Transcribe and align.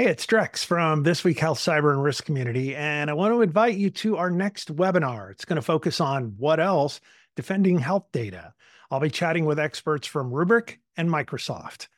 Hey, 0.00 0.06
it's 0.06 0.24
Drex 0.24 0.64
from 0.64 1.02
This 1.02 1.24
Week 1.24 1.38
Health 1.38 1.58
Cyber 1.58 1.92
and 1.92 2.02
Risk 2.02 2.24
Community, 2.24 2.74
and 2.74 3.10
I 3.10 3.12
want 3.12 3.34
to 3.34 3.42
invite 3.42 3.76
you 3.76 3.90
to 3.90 4.16
our 4.16 4.30
next 4.30 4.74
webinar. 4.74 5.30
It's 5.30 5.44
going 5.44 5.56
to 5.56 5.62
focus 5.62 6.00
on 6.00 6.36
what 6.38 6.58
else 6.58 7.02
defending 7.36 7.78
health 7.78 8.06
data. 8.10 8.54
I'll 8.90 9.00
be 9.00 9.10
chatting 9.10 9.44
with 9.44 9.58
experts 9.58 10.06
from 10.06 10.30
Rubrik 10.30 10.78
and 10.96 11.10
Microsoft. 11.10 11.88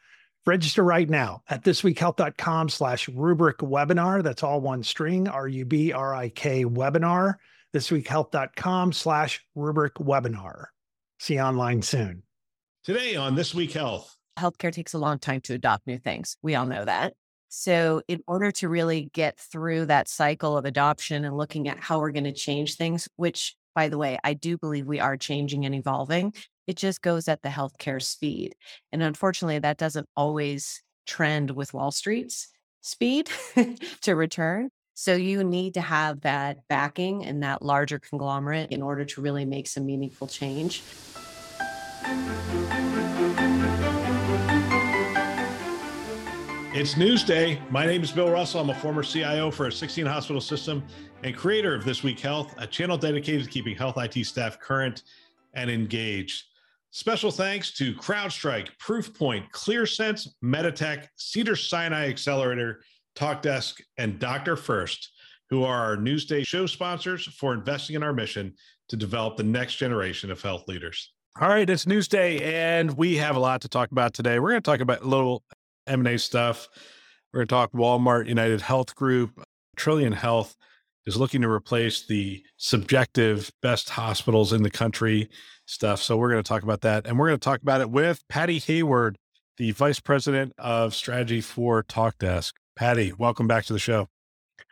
Register 0.44 0.82
right 0.82 1.08
now 1.08 1.44
at 1.48 1.62
thisweekhealth.com 1.62 2.70
slash 2.70 3.08
Rubrik 3.08 3.58
webinar. 3.58 4.24
That's 4.24 4.42
all 4.42 4.60
one 4.60 4.82
string, 4.82 5.28
R-U-B-R-I-K 5.28 6.64
webinar, 6.64 7.34
thisweekhealth.com 7.72 8.92
slash 8.94 9.46
Rubrik 9.56 10.04
webinar. 10.04 10.64
See 11.20 11.34
you 11.34 11.40
online 11.40 11.82
soon. 11.82 12.24
Today 12.82 13.14
on 13.14 13.36
This 13.36 13.54
Week 13.54 13.70
Health. 13.70 14.16
Healthcare 14.36 14.72
takes 14.72 14.92
a 14.92 14.98
long 14.98 15.20
time 15.20 15.40
to 15.42 15.54
adopt 15.54 15.86
new 15.86 15.98
things. 15.98 16.36
We 16.42 16.56
all 16.56 16.66
know 16.66 16.84
that. 16.84 17.14
So, 17.54 18.00
in 18.08 18.22
order 18.26 18.50
to 18.50 18.68
really 18.70 19.10
get 19.12 19.38
through 19.38 19.84
that 19.86 20.08
cycle 20.08 20.56
of 20.56 20.64
adoption 20.64 21.26
and 21.26 21.36
looking 21.36 21.68
at 21.68 21.78
how 21.78 21.98
we're 21.98 22.10
going 22.10 22.24
to 22.24 22.32
change 22.32 22.76
things, 22.76 23.10
which, 23.16 23.54
by 23.74 23.90
the 23.90 23.98
way, 23.98 24.18
I 24.24 24.32
do 24.32 24.56
believe 24.56 24.86
we 24.86 25.00
are 25.00 25.18
changing 25.18 25.66
and 25.66 25.74
evolving, 25.74 26.32
it 26.66 26.78
just 26.78 27.02
goes 27.02 27.28
at 27.28 27.42
the 27.42 27.50
healthcare 27.50 28.00
speed. 28.00 28.54
And 28.90 29.02
unfortunately, 29.02 29.58
that 29.58 29.76
doesn't 29.76 30.08
always 30.16 30.82
trend 31.06 31.50
with 31.50 31.74
Wall 31.74 31.90
Street's 31.90 32.48
speed 32.80 33.28
to 34.00 34.16
return. 34.16 34.70
So, 34.94 35.14
you 35.14 35.44
need 35.44 35.74
to 35.74 35.82
have 35.82 36.22
that 36.22 36.66
backing 36.70 37.22
and 37.22 37.42
that 37.42 37.60
larger 37.60 37.98
conglomerate 37.98 38.70
in 38.70 38.80
order 38.80 39.04
to 39.04 39.20
really 39.20 39.44
make 39.44 39.66
some 39.66 39.84
meaningful 39.84 40.26
change. 40.26 40.82
It's 46.74 46.94
Newsday. 46.94 47.60
My 47.70 47.84
name 47.84 48.02
is 48.02 48.10
Bill 48.12 48.30
Russell. 48.30 48.62
I'm 48.62 48.70
a 48.70 48.74
former 48.74 49.02
CIO 49.02 49.50
for 49.50 49.66
a 49.66 49.72
16 49.72 50.06
hospital 50.06 50.40
system 50.40 50.82
and 51.22 51.36
creator 51.36 51.74
of 51.74 51.84
This 51.84 52.02
Week 52.02 52.18
Health, 52.18 52.54
a 52.56 52.66
channel 52.66 52.96
dedicated 52.96 53.44
to 53.44 53.50
keeping 53.50 53.76
health 53.76 53.98
IT 53.98 54.24
staff 54.24 54.58
current 54.58 55.02
and 55.52 55.70
engaged. 55.70 56.44
Special 56.90 57.30
thanks 57.30 57.72
to 57.72 57.92
CrowdStrike, 57.96 58.68
Proofpoint, 58.82 59.50
ClearSense, 59.50 60.28
Meditech, 60.42 61.08
Cedar 61.16 61.56
Sinai 61.56 62.08
Accelerator, 62.08 62.80
TalkDesk, 63.16 63.82
and 63.98 64.18
Dr. 64.18 64.56
First, 64.56 65.12
who 65.50 65.64
are 65.64 65.78
our 65.78 65.98
Newsday 65.98 66.42
show 66.46 66.64
sponsors 66.64 67.26
for 67.34 67.52
investing 67.52 67.96
in 67.96 68.02
our 68.02 68.14
mission 68.14 68.54
to 68.88 68.96
develop 68.96 69.36
the 69.36 69.42
next 69.42 69.76
generation 69.76 70.30
of 70.30 70.40
health 70.40 70.66
leaders. 70.68 71.12
All 71.38 71.50
right, 71.50 71.68
it's 71.68 71.84
Newsday, 71.84 72.40
and 72.40 72.96
we 72.96 73.16
have 73.16 73.36
a 73.36 73.40
lot 73.40 73.60
to 73.60 73.68
talk 73.68 73.90
about 73.92 74.14
today. 74.14 74.38
We're 74.38 74.52
going 74.52 74.62
to 74.62 74.70
talk 74.70 74.80
about 74.80 75.02
a 75.02 75.06
little 75.06 75.42
M&A 75.86 76.18
stuff. 76.18 76.68
We're 77.32 77.38
going 77.38 77.48
to 77.48 77.54
talk 77.54 77.72
Walmart 77.72 78.28
United 78.28 78.60
Health 78.60 78.94
Group. 78.94 79.42
Trilliant 79.76 80.16
Health 80.16 80.56
is 81.06 81.16
looking 81.16 81.42
to 81.42 81.48
replace 81.48 82.06
the 82.06 82.42
subjective 82.56 83.50
best 83.62 83.90
hospitals 83.90 84.52
in 84.52 84.62
the 84.62 84.70
country 84.70 85.28
stuff. 85.66 86.00
So 86.02 86.16
we're 86.16 86.30
going 86.30 86.42
to 86.42 86.48
talk 86.48 86.62
about 86.62 86.82
that. 86.82 87.06
And 87.06 87.18
we're 87.18 87.28
going 87.28 87.38
to 87.38 87.44
talk 87.44 87.62
about 87.62 87.80
it 87.80 87.90
with 87.90 88.22
Patty 88.28 88.58
Hayward, 88.58 89.16
the 89.56 89.72
Vice 89.72 89.98
President 89.98 90.52
of 90.58 90.94
Strategy 90.94 91.40
for 91.40 91.82
TalkDesk. 91.82 92.52
Patty, 92.76 93.12
welcome 93.12 93.46
back 93.46 93.64
to 93.64 93.72
the 93.72 93.78
show. 93.78 94.08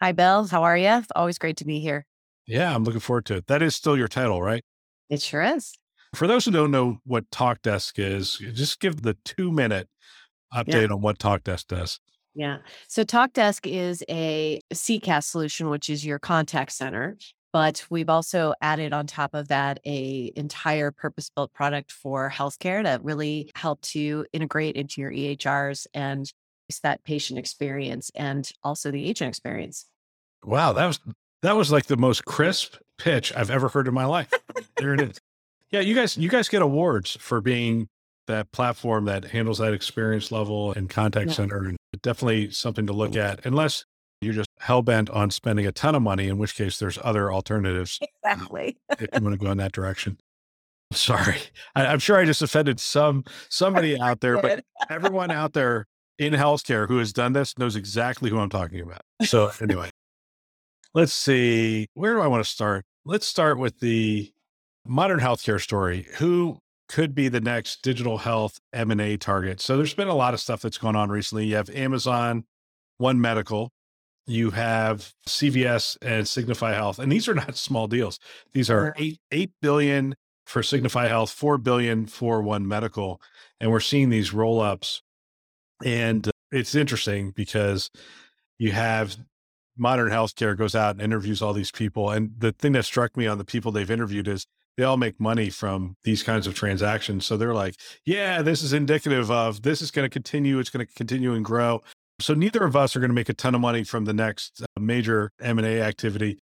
Hi, 0.01 0.13
Bill. 0.13 0.47
How 0.47 0.63
are 0.63 0.77
you? 0.77 1.03
Always 1.15 1.39
great 1.39 1.57
to 1.59 1.65
be 1.65 1.81
here. 1.81 2.07
Yeah, 2.47 2.75
I'm 2.75 2.85
looking 2.85 3.01
forward 3.01 3.27
to 3.27 3.37
it. 3.37 3.47
That 3.47 3.63
is 3.63 3.77
still 3.77 3.97
your 3.97 4.09
title, 4.09 4.43
right? 4.43 4.65
It 5.09 5.21
sure 5.21 5.43
is. 5.43 5.75
For 6.15 6.27
those 6.27 6.45
who 6.45 6.51
don't 6.51 6.71
know 6.71 6.99
what 7.05 7.31
TalkDesk 7.31 7.93
is, 7.97 8.39
just 8.55 8.81
give 8.81 9.03
the 9.03 9.17
two 9.25 9.53
minute 9.53 9.89
update 10.55 10.89
yeah. 10.89 10.95
on 10.95 11.01
what 11.01 11.19
TalkDesk 11.19 11.67
does. 11.67 12.01
Yeah. 12.35 12.59
So 12.89 13.03
TalkDesk 13.03 13.67
is 13.67 14.05
a 14.09 14.61
CCaaS 14.73 15.25
solution, 15.25 15.69
which 15.69 15.91
is 15.91 16.07
your 16.07 16.19
contact 16.19 16.73
center. 16.73 17.17
But 17.53 17.85
we've 17.91 18.09
also 18.09 18.55
added 18.61 18.93
on 18.93 19.09
top 19.09 19.35
of 19.35 19.49
that 19.49 19.81
a 19.85 20.33
entire 20.37 20.93
purpose-built 20.93 21.53
product 21.53 21.91
for 21.91 22.31
healthcare 22.31 22.85
to 22.85 23.01
really 23.03 23.51
help 23.57 23.81
to 23.83 24.25
integrate 24.33 24.77
into 24.77 25.01
your 25.01 25.11
EHRs 25.11 25.89
and 25.93 26.31
that 26.85 27.03
patient 27.03 27.37
experience 27.37 28.13
and 28.15 28.49
also 28.63 28.93
the 28.93 29.05
agent 29.05 29.29
experience. 29.29 29.87
Wow, 30.45 30.73
that 30.75 30.87
was 30.87 31.01
that 31.43 31.57
was 31.57 31.73
like 31.73 31.87
the 31.87 31.97
most 31.97 32.25
crisp 32.25 32.77
pitch 32.99 33.35
I've 33.35 33.51
ever 33.51 33.69
heard 33.69 33.89
in 33.89 33.95
my 33.95 34.05
life. 34.05 34.33
there 34.77 34.95
it 34.95 35.01
is. 35.01 35.21
Yeah, 35.73 35.79
you 35.79 35.95
guys 35.95 36.17
you 36.17 36.29
guys 36.29 36.49
get 36.49 36.63
awards 36.63 37.17
for 37.21 37.41
being 37.41 37.89
that 38.31 38.51
platform 38.53 39.05
that 39.05 39.25
handles 39.25 39.59
that 39.59 39.75
experience 39.75 40.33
level 40.33 40.73
and 40.73 40.89
contact 40.89 41.29
yeah. 41.29 41.35
center. 41.35 41.65
And 41.65 41.77
definitely 42.03 42.51
something 42.51 42.87
to 42.87 42.93
look 42.93 43.17
at, 43.17 43.45
unless 43.45 43.85
you're 44.21 44.35
just 44.35 44.49
hell 44.59 44.83
bent 44.83 45.09
on 45.11 45.31
spending 45.31 45.67
a 45.67 45.73
ton 45.73 45.95
of 45.95 46.03
money, 46.03 46.29
in 46.29 46.39
which 46.39 46.55
case 46.55 46.79
there's 46.79 46.99
other 47.03 47.33
alternatives. 47.33 47.99
Exactly. 48.23 48.77
if 48.91 49.09
you 49.15 49.25
want 49.25 49.33
to 49.33 49.45
go 49.45 49.51
in 49.51 49.57
that 49.57 49.73
direction. 49.73 50.19
Sorry. 50.93 51.39
I, 51.75 51.87
am 51.87 51.99
sure 51.99 52.17
I 52.17 52.25
just 52.25 52.43
offended 52.43 52.79
some 52.79 53.25
somebody 53.49 53.99
out 54.01 54.21
there, 54.21 54.41
but 54.41 54.63
everyone 54.91 55.31
out 55.31 55.53
there 55.53 55.87
in 56.19 56.35
healthcare 56.35 56.87
who 56.87 56.99
has 56.99 57.13
done 57.13 57.33
this 57.33 57.59
knows 57.59 57.77
exactly 57.77 58.31
who 58.31 58.39
I'm 58.39 58.51
talking 58.51 58.81
about. 58.81 59.01
So 59.23 59.51
anyway, 59.61 59.91
let's 60.95 61.13
see. 61.13 61.89
Where 61.95 62.15
do 62.15 62.21
I 62.21 62.27
want 62.27 62.45
to 62.45 62.51
start? 62.51 62.85
Let's 63.05 63.27
start 63.27 63.59
with 63.59 63.81
the 63.81 64.31
modern 64.87 65.19
healthcare 65.19 65.61
story. 65.61 66.07
Who 66.19 66.59
could 66.91 67.15
be 67.15 67.29
the 67.29 67.41
next 67.41 67.83
digital 67.83 68.19
health 68.19 68.61
M&A 68.73 69.17
target. 69.17 69.61
So 69.61 69.77
there's 69.77 69.95
been 69.95 70.09
a 70.09 70.15
lot 70.15 70.35
of 70.35 70.41
stuff 70.41 70.61
that's 70.61 70.77
going 70.77 70.97
on 70.97 71.09
recently. 71.09 71.47
You 71.47 71.55
have 71.55 71.71
Amazon, 71.71 72.45
One 72.99 73.21
Medical, 73.21 73.71
you 74.27 74.51
have 74.51 75.13
CVS 75.29 75.97
and 76.03 76.27
Signify 76.27 76.73
Health. 76.73 76.99
And 76.99 77.11
these 77.11 77.29
are 77.29 77.35
not 77.35 77.57
small 77.69 77.87
deals. 77.87 78.19
These 78.53 78.71
are 78.71 78.93
8 78.99 79.21
8 79.31 79.51
billion 79.63 80.17
for 80.47 80.65
Signify 80.65 81.07
Health, 81.07 81.31
4 81.31 81.59
billion 81.59 82.07
for 82.07 82.43
One 82.43 82.67
Medical. 82.67 83.21
And 83.61 83.71
we're 83.71 83.81
seeing 83.81 84.11
these 84.11 84.35
roll-ups 84.35 85.03
and 85.85 86.27
uh, 86.27 86.33
it's 86.51 86.75
interesting 86.75 87.31
because 87.31 87.91
you 88.59 88.73
have 88.73 89.17
modern 89.77 90.11
healthcare 90.11 90.59
goes 90.59 90.75
out 90.75 90.97
and 90.97 91.01
interviews 91.01 91.41
all 91.41 91.53
these 91.53 91.71
people 91.71 92.11
and 92.11 92.33
the 92.37 92.53
thing 92.53 92.73
that 92.73 92.85
struck 92.85 93.17
me 93.17 93.27
on 93.27 93.39
the 93.39 93.45
people 93.45 93.71
they've 93.71 93.91
interviewed 93.91 94.27
is 94.29 94.47
they 94.81 94.87
all 94.87 94.97
make 94.97 95.21
money 95.21 95.51
from 95.51 95.95
these 96.05 96.23
kinds 96.23 96.47
of 96.47 96.55
transactions. 96.55 97.27
So 97.27 97.37
they're 97.37 97.53
like, 97.53 97.75
yeah, 98.07 98.41
this 98.41 98.63
is 98.63 98.73
indicative 98.73 99.31
of 99.31 99.61
this 99.61 99.83
is 99.83 99.91
going 99.91 100.07
to 100.07 100.09
continue. 100.09 100.59
It's 100.59 100.71
going 100.71 100.87
to 100.87 100.95
continue 100.95 101.35
and 101.35 101.45
grow. 101.45 101.83
So 102.19 102.33
neither 102.33 102.65
of 102.65 102.75
us 102.75 102.97
are 102.97 103.01
going 103.01 103.11
to 103.11 103.15
make 103.15 103.29
a 103.29 103.35
ton 103.35 103.55
of 103.55 103.61
money 103.61 103.85
from 103.85 104.07
the 104.07 104.15
next 104.15 104.63
uh, 104.63 104.81
major 104.81 105.33
M&A 105.39 105.83
activity. 105.83 106.39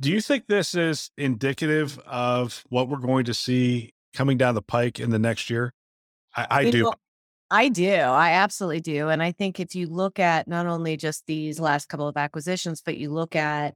Do 0.00 0.08
you 0.08 0.20
think 0.20 0.46
this 0.46 0.76
is 0.76 1.10
indicative 1.18 1.98
of 2.06 2.62
what 2.68 2.88
we're 2.88 2.98
going 2.98 3.24
to 3.24 3.34
see 3.34 3.90
coming 4.14 4.38
down 4.38 4.54
the 4.54 4.62
pike 4.62 5.00
in 5.00 5.10
the 5.10 5.18
next 5.18 5.50
year? 5.50 5.74
I, 6.36 6.46
I 6.48 6.70
do. 6.70 6.92
I 7.50 7.70
do. 7.70 7.90
I 7.90 8.34
absolutely 8.34 8.82
do. 8.82 9.08
And 9.08 9.20
I 9.20 9.32
think 9.32 9.58
if 9.58 9.74
you 9.74 9.88
look 9.88 10.20
at 10.20 10.46
not 10.46 10.66
only 10.66 10.96
just 10.96 11.26
these 11.26 11.58
last 11.58 11.88
couple 11.88 12.06
of 12.06 12.16
acquisitions, 12.16 12.80
but 12.80 12.98
you 12.98 13.10
look 13.10 13.34
at 13.34 13.74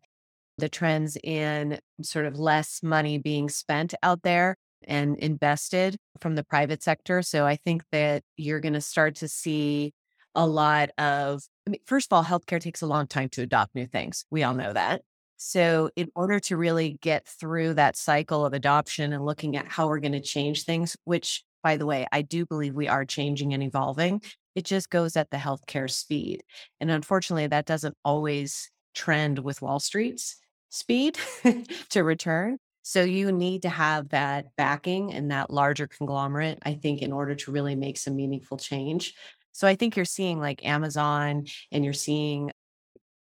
the 0.59 0.69
trends 0.69 1.17
in 1.23 1.79
sort 2.03 2.27
of 2.27 2.39
less 2.39 2.83
money 2.83 3.19
being 3.19 3.49
spent 3.49 3.95
out 4.03 4.23
there 4.23 4.57
and 4.85 5.17
invested 5.19 5.97
from 6.21 6.35
the 6.35 6.45
private 6.45 6.83
sector. 6.83 7.23
So 7.23 7.47
I 7.47 7.57
think 7.57 7.85
that 7.93 8.23
you're 8.37 8.61
going 8.61 8.75
to 8.75 8.81
start 8.81 9.17
to 9.17 9.29
see 9.29 9.93
a 10.35 10.47
lot 10.47 10.91
of, 10.99 11.43
I 11.67 11.71
mean, 11.71 11.81
first 11.87 12.11
of 12.11 12.17
all, 12.17 12.25
healthcare 12.25 12.61
takes 12.61 12.83
a 12.83 12.87
long 12.87 13.07
time 13.07 13.29
to 13.31 13.43
adopt 13.43 13.75
new 13.75 13.87
things. 13.87 14.25
We 14.31 14.43
all 14.43 14.55
know 14.55 14.73
that. 14.73 15.03
So, 15.37 15.91
in 15.97 16.09
order 16.15 16.39
to 16.39 16.57
really 16.57 16.99
get 17.03 17.27
through 17.27 17.75
that 17.75 17.97
cycle 17.97 18.47
of 18.47 18.53
adoption 18.53 19.13
and 19.13 19.27
looking 19.27 19.57
at 19.57 19.67
how 19.67 19.89
we're 19.89 19.99
going 19.99 20.13
to 20.13 20.21
change 20.21 20.63
things, 20.63 20.97
which, 21.05 21.43
by 21.65 21.77
the 21.77 21.85
way, 21.85 22.07
I 22.13 22.23
do 22.23 22.47
believe 22.47 22.77
we 22.77 22.87
are 22.87 23.05
changing 23.05 23.53
and 23.53 23.61
evolving, 23.61 24.23
it 24.55 24.65
just 24.65 24.89
goes 24.89 25.17
at 25.17 25.31
the 25.31 25.39
healthcare 25.39 25.91
speed. 25.91 26.45
And 26.81 26.93
unfortunately, 26.93 27.49
that 27.49 27.67
doesn't 27.67 27.97
always 28.05 28.71
trend 28.95 29.39
with 29.39 29.63
Wall 29.63 29.81
Street's 29.81 30.37
speed 30.69 31.19
to 31.91 32.03
return. 32.03 32.59
So 32.83 33.03
you 33.05 33.31
need 33.31 33.63
to 33.63 33.69
have 33.69 34.09
that 34.09 34.47
backing 34.57 35.13
and 35.13 35.31
that 35.31 35.51
larger 35.51 35.87
conglomerate, 35.87 36.59
I 36.65 36.75
think, 36.75 37.01
in 37.01 37.13
order 37.13 37.35
to 37.37 37.53
really 37.53 37.77
make 37.77 37.97
some 37.97 38.17
meaningful 38.17 38.57
change. 38.57 39.15
So 39.53 39.69
I 39.69 39.77
think 39.77 39.97
you're 39.97 40.05
seeing 40.05 40.41
like 40.41 40.65
Amazon 40.65 41.47
and 41.71 41.85
you're 41.85 41.93
seeing 41.93 42.51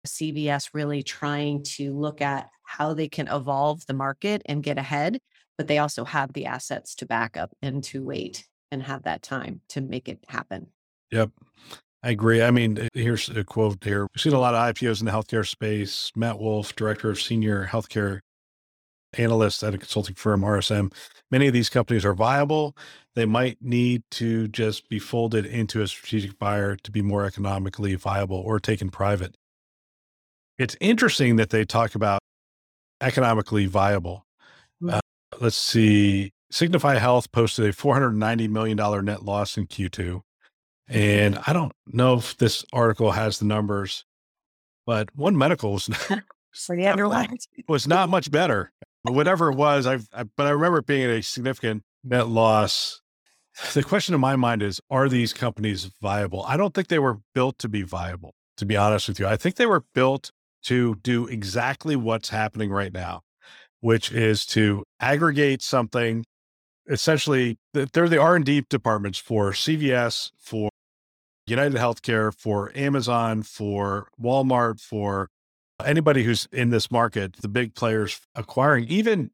CVS 0.06 0.70
really 0.72 1.02
trying 1.02 1.62
to 1.62 1.92
look 1.92 2.22
at 2.22 2.48
how 2.64 2.94
they 2.94 3.08
can 3.08 3.28
evolve 3.28 3.84
the 3.86 3.92
market 3.94 4.40
and 4.46 4.62
get 4.62 4.78
ahead, 4.78 5.18
but 5.58 5.66
they 5.66 5.78
also 5.78 6.04
have 6.04 6.32
the 6.32 6.46
assets 6.46 6.94
to 6.96 7.06
back 7.06 7.36
up 7.36 7.50
and 7.60 7.84
to 7.84 8.02
wait 8.02 8.46
and 8.70 8.82
have 8.82 9.02
that 9.02 9.22
time 9.22 9.60
to 9.68 9.80
make 9.80 10.08
it 10.08 10.24
happen. 10.28 10.68
Yep. 11.10 11.30
I 12.02 12.10
agree. 12.10 12.42
I 12.42 12.50
mean, 12.50 12.88
here's 12.94 13.28
a 13.28 13.44
quote 13.44 13.84
here. 13.84 14.02
We've 14.02 14.22
seen 14.22 14.32
a 14.32 14.40
lot 14.40 14.54
of 14.54 14.74
IPOs 14.74 15.00
in 15.00 15.06
the 15.06 15.12
healthcare 15.12 15.46
space. 15.46 16.10
Matt 16.16 16.38
Wolf, 16.38 16.74
director 16.74 17.10
of 17.10 17.20
senior 17.20 17.66
healthcare 17.66 18.20
analyst 19.14 19.62
at 19.62 19.74
a 19.74 19.78
consulting 19.78 20.14
firm, 20.14 20.42
RSM. 20.42 20.92
Many 21.30 21.46
of 21.48 21.52
these 21.52 21.68
companies 21.68 22.04
are 22.04 22.14
viable. 22.14 22.74
They 23.14 23.26
might 23.26 23.58
need 23.60 24.02
to 24.12 24.48
just 24.48 24.88
be 24.88 24.98
folded 24.98 25.44
into 25.44 25.82
a 25.82 25.88
strategic 25.88 26.38
buyer 26.38 26.76
to 26.76 26.90
be 26.90 27.02
more 27.02 27.24
economically 27.24 27.94
viable 27.96 28.38
or 28.38 28.60
taken 28.60 28.88
private. 28.90 29.34
It's 30.58 30.76
interesting 30.80 31.36
that 31.36 31.50
they 31.50 31.64
talk 31.64 31.94
about 31.94 32.20
economically 33.00 33.66
viable. 33.66 34.24
Mm. 34.82 34.94
Uh, 34.94 35.00
let's 35.40 35.56
see. 35.56 36.30
Signify 36.50 36.96
Health 36.96 37.30
posted 37.32 37.66
a 37.66 37.72
$490 37.72 38.48
million 38.48 39.04
net 39.04 39.24
loss 39.24 39.56
in 39.56 39.66
Q2. 39.66 40.22
And 40.90 41.38
I 41.46 41.52
don't 41.52 41.72
know 41.86 42.14
if 42.14 42.36
this 42.36 42.64
article 42.72 43.12
has 43.12 43.38
the 43.38 43.44
numbers, 43.44 44.04
but 44.86 45.08
One 45.14 45.38
Medical 45.38 45.72
was 45.74 45.88
not, 46.10 46.22
was 47.68 47.86
not 47.86 48.08
much 48.08 48.30
better. 48.30 48.72
But 49.04 49.14
whatever 49.14 49.50
it 49.50 49.56
was, 49.56 49.86
I've, 49.86 50.08
I, 50.12 50.24
but 50.24 50.46
I 50.46 50.50
remember 50.50 50.78
it 50.78 50.86
being 50.86 51.08
a 51.08 51.22
significant 51.22 51.84
net 52.02 52.28
loss. 52.28 53.00
The 53.72 53.84
question 53.84 54.14
in 54.14 54.20
my 54.20 54.34
mind 54.36 54.62
is 54.62 54.80
Are 54.90 55.08
these 55.08 55.32
companies 55.32 55.90
viable? 56.02 56.44
I 56.46 56.56
don't 56.56 56.74
think 56.74 56.88
they 56.88 56.98
were 56.98 57.20
built 57.34 57.58
to 57.60 57.68
be 57.68 57.82
viable, 57.82 58.34
to 58.56 58.66
be 58.66 58.76
honest 58.76 59.08
with 59.08 59.20
you. 59.20 59.26
I 59.26 59.36
think 59.36 59.54
they 59.54 59.66
were 59.66 59.84
built 59.94 60.32
to 60.64 60.96
do 60.96 61.26
exactly 61.26 61.94
what's 61.96 62.28
happening 62.30 62.70
right 62.70 62.92
now, 62.92 63.22
which 63.80 64.10
is 64.12 64.44
to 64.46 64.82
aggregate 64.98 65.62
something. 65.62 66.24
Essentially, 66.88 67.58
they're 67.72 68.08
the 68.08 68.18
R 68.18 68.34
and 68.34 68.44
D 68.44 68.64
departments 68.68 69.18
for 69.18 69.52
CVS, 69.52 70.32
for 70.36 70.68
United 71.50 71.76
Healthcare, 71.76 72.34
for 72.34 72.72
Amazon, 72.74 73.42
for 73.42 74.08
Walmart, 74.20 74.80
for 74.80 75.28
anybody 75.84 76.22
who's 76.24 76.48
in 76.52 76.70
this 76.70 76.90
market. 76.90 77.36
The 77.40 77.48
big 77.48 77.74
players 77.74 78.20
acquiring, 78.34 78.84
even 78.88 79.30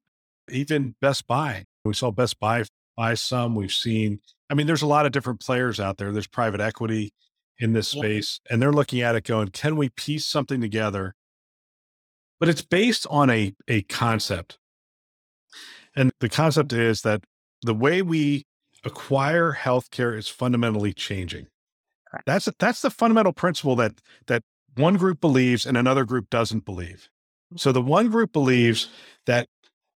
even 0.50 0.94
Best 1.00 1.26
Buy. 1.26 1.64
We 1.84 1.94
saw 1.94 2.10
Best 2.10 2.38
Buy 2.40 2.64
buy 2.96 3.14
some. 3.14 3.54
We've 3.54 3.72
seen. 3.72 4.20
I 4.48 4.54
mean, 4.54 4.66
there's 4.66 4.82
a 4.82 4.86
lot 4.86 5.06
of 5.06 5.12
different 5.12 5.40
players 5.40 5.78
out 5.78 5.98
there. 5.98 6.12
There's 6.12 6.26
private 6.26 6.60
equity 6.60 7.12
in 7.58 7.72
this 7.72 7.88
space 7.88 8.40
and 8.50 8.60
they're 8.60 8.72
looking 8.72 9.00
at 9.00 9.14
it 9.14 9.24
going, 9.24 9.48
can 9.48 9.76
we 9.76 9.88
piece 9.88 10.26
something 10.26 10.60
together? 10.60 11.14
But 12.38 12.48
it's 12.48 12.62
based 12.62 13.06
on 13.08 13.30
a, 13.30 13.54
a 13.66 13.82
concept. 13.82 14.58
And 15.94 16.12
the 16.20 16.28
concept 16.28 16.72
is 16.72 17.00
that 17.02 17.24
the 17.62 17.74
way 17.74 18.02
we 18.02 18.44
acquire 18.84 19.56
healthcare 19.58 20.16
is 20.16 20.28
fundamentally 20.28 20.92
changing. 20.92 21.46
That's 22.24 22.48
that's 22.58 22.82
the 22.82 22.90
fundamental 22.90 23.32
principle 23.32 23.76
that 23.76 24.00
that 24.26 24.42
one 24.76 24.96
group 24.96 25.20
believes 25.20 25.66
and 25.66 25.76
another 25.76 26.04
group 26.04 26.30
doesn't 26.30 26.64
believe. 26.64 27.08
So 27.56 27.72
the 27.72 27.82
one 27.82 28.10
group 28.10 28.32
believes 28.32 28.88
that 29.26 29.48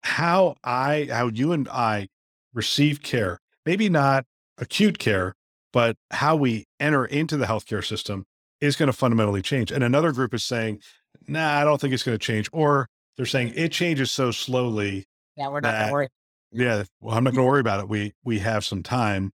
how 0.03 0.57
I, 0.63 1.09
how 1.11 1.29
you 1.29 1.53
and 1.53 1.69
I 1.69 2.09
receive 2.55 3.03
care, 3.03 3.41
maybe 3.65 3.89
not 3.89 4.25
acute 4.59 4.99
care, 4.99 5.35
but 5.73 5.97
how 6.11 6.37
we 6.37 6.67
enter 6.81 7.05
into 7.05 7.37
the 7.37 7.47
healthcare 7.47 7.85
system 7.85 8.25
is 8.61 8.77
going 8.77 8.89
to 8.89 8.93
fundamentally 8.93 9.43
change. 9.43 9.71
And 9.71 9.85
another 9.85 10.13
group 10.13 10.33
is 10.33 10.45
saying, 10.45 10.81
nah, 11.27 11.61
I 11.61 11.65
don't 11.65 11.81
think 11.81 11.93
it's 11.93 12.03
going 12.03 12.19
to 12.19 12.25
change. 12.25 12.49
Or 12.53 12.89
they're 13.17 13.27
saying 13.27 13.53
it 13.55 13.73
changes 13.73 14.11
so 14.11 14.31
slowly. 14.31 15.05
Yeah, 15.37 15.49
we're 15.49 15.61
not 15.61 15.73
going 15.73 15.87
to 15.87 15.93
worry. 15.93 16.09
Yeah, 16.53 16.85
well, 17.01 17.17
I'm 17.17 17.25
not 17.25 17.35
going 17.35 17.45
to 17.45 17.51
worry 17.51 17.61
about 17.61 17.81
it. 17.81 17.89
We 17.89 18.15
we 18.25 18.39
have 18.39 18.65
some 18.65 18.83
time. 18.83 19.33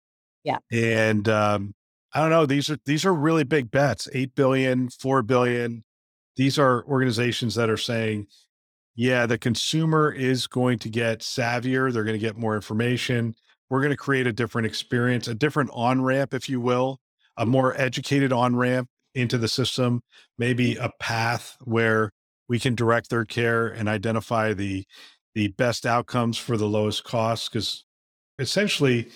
Yeah. 0.44 0.58
And 0.72 1.28
um, 1.28 1.74
I 2.14 2.22
don't 2.22 2.30
know. 2.30 2.46
These 2.46 2.70
are 2.70 2.78
these 2.86 3.06
are 3.06 3.14
really 3.14 3.44
big 3.44 3.70
bets. 3.72 4.08
Eight 4.14 4.36
billion, 4.36 4.90
four 4.90 5.22
billion. 5.22 5.84
These 6.36 6.58
are 6.58 6.86
organizations 6.86 7.56
that 7.56 7.70
are 7.70 7.78
saying, 7.78 8.28
yeah, 8.96 9.26
the 9.26 9.38
consumer 9.38 10.12
is 10.12 10.48
going 10.48 10.80
to 10.80 10.90
get 10.90 11.20
savvier. 11.20 11.92
They're 11.92 12.04
going 12.04 12.20
to 12.20 12.26
get 12.26 12.38
more 12.38 12.56
information. 12.56 13.36
We're 13.70 13.82
going 13.82 13.92
to 13.92 13.98
create 13.98 14.28
a 14.28 14.34
different 14.34 14.68
experience, 14.68 15.28
a 15.28 15.36
different 15.36 15.72
on 15.74 16.02
ramp, 16.02 16.34
if 16.34 16.48
you 16.48 16.62
will, 16.62 17.00
a 17.38 17.46
more 17.46 17.80
educated 17.80 18.32
on 18.32 18.56
ramp 18.56 18.88
into 19.14 19.38
the 19.38 19.48
system, 19.48 20.02
maybe 20.38 20.76
a 20.76 20.92
path 21.00 21.58
where 21.62 22.12
we 22.48 22.60
can 22.60 22.76
direct 22.76 23.10
their 23.10 23.26
care 23.26 23.68
and 23.68 23.90
identify 23.90 24.54
the 24.54 24.86
the 25.36 25.50
best 25.50 25.86
outcomes 25.86 26.38
for 26.38 26.58
the 26.58 26.68
lowest 26.68 27.04
costs 27.04 27.48
because 27.48 27.86
essentially 28.40 29.08